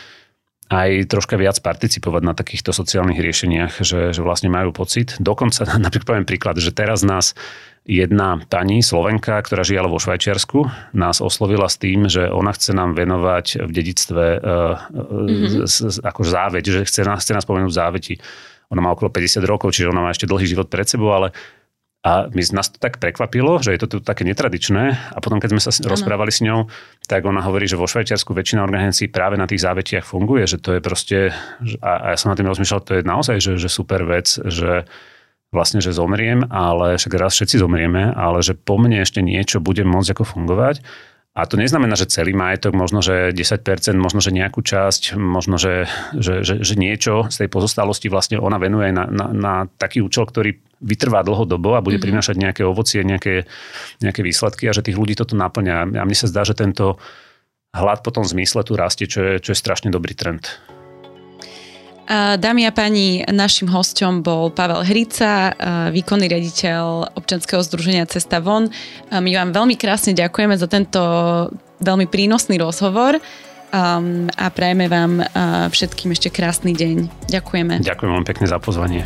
[0.69, 5.17] aj troška viac participovať na takýchto sociálnych riešeniach, že, že vlastne majú pocit.
[5.17, 7.33] Dokonca, napríklad poviem príklad, že teraz nás
[7.89, 12.93] jedna pani Slovenka, ktorá žije vo Švajčiarsku, nás oslovila s tým, že ona chce nám
[12.93, 16.05] venovať v dedictve uh, mm-hmm.
[16.05, 18.21] ako záveť, že chce nás, chce nás spomenúť záveti.
[18.69, 21.33] Ona má okolo 50 rokov, čiže ona má ešte dlhý život pred sebou, ale
[21.99, 25.11] a my, nás to tak prekvapilo, že je to tu také netradičné.
[25.11, 25.91] A potom, keď sme sa ano.
[25.91, 26.71] rozprávali s ňou,
[27.11, 30.79] tak ona hovorí, že vo Švajčiarsku väčšina organizácií práve na tých závetiach funguje, že to
[30.79, 31.35] je proste,
[31.83, 34.87] a, a ja som na tým rozmýšľal, to je naozaj že, že super vec, že
[35.51, 39.83] vlastne, že zomriem, ale však raz všetci zomrieme, ale že po mne ešte niečo bude
[39.83, 40.79] môcť ako fungovať
[41.39, 45.87] a to neznamená, že celý majetok, možno, že 10%, možno, že nejakú časť, možno, že,
[46.15, 50.27] že, že, že niečo z tej pozostalosti vlastne ona venuje na, na, na taký účel,
[50.27, 52.05] ktorý vytrvá dlhodobo a bude mm-hmm.
[52.07, 53.47] prinášať nejaké ovocie, nejaké,
[53.99, 55.95] nejaké výsledky a že tých ľudí toto naplňa.
[55.99, 56.99] A mne sa zdá, že tento
[57.75, 60.47] hlad po tom zmysle tu rastie, čo je, čo je strašne dobrý trend.
[62.09, 65.53] Dámy a páni, našim hostom bol Pavel Hrica,
[65.93, 68.73] výkonný riaditeľ občanského združenia Cesta von.
[69.13, 70.97] My vám veľmi krásne ďakujeme za tento
[71.77, 73.21] veľmi prínosný rozhovor
[73.69, 75.21] a prajeme vám
[75.69, 77.29] všetkým ešte krásny deň.
[77.29, 77.85] Ďakujeme.
[77.85, 79.05] Ďakujem vám pekne za pozvanie.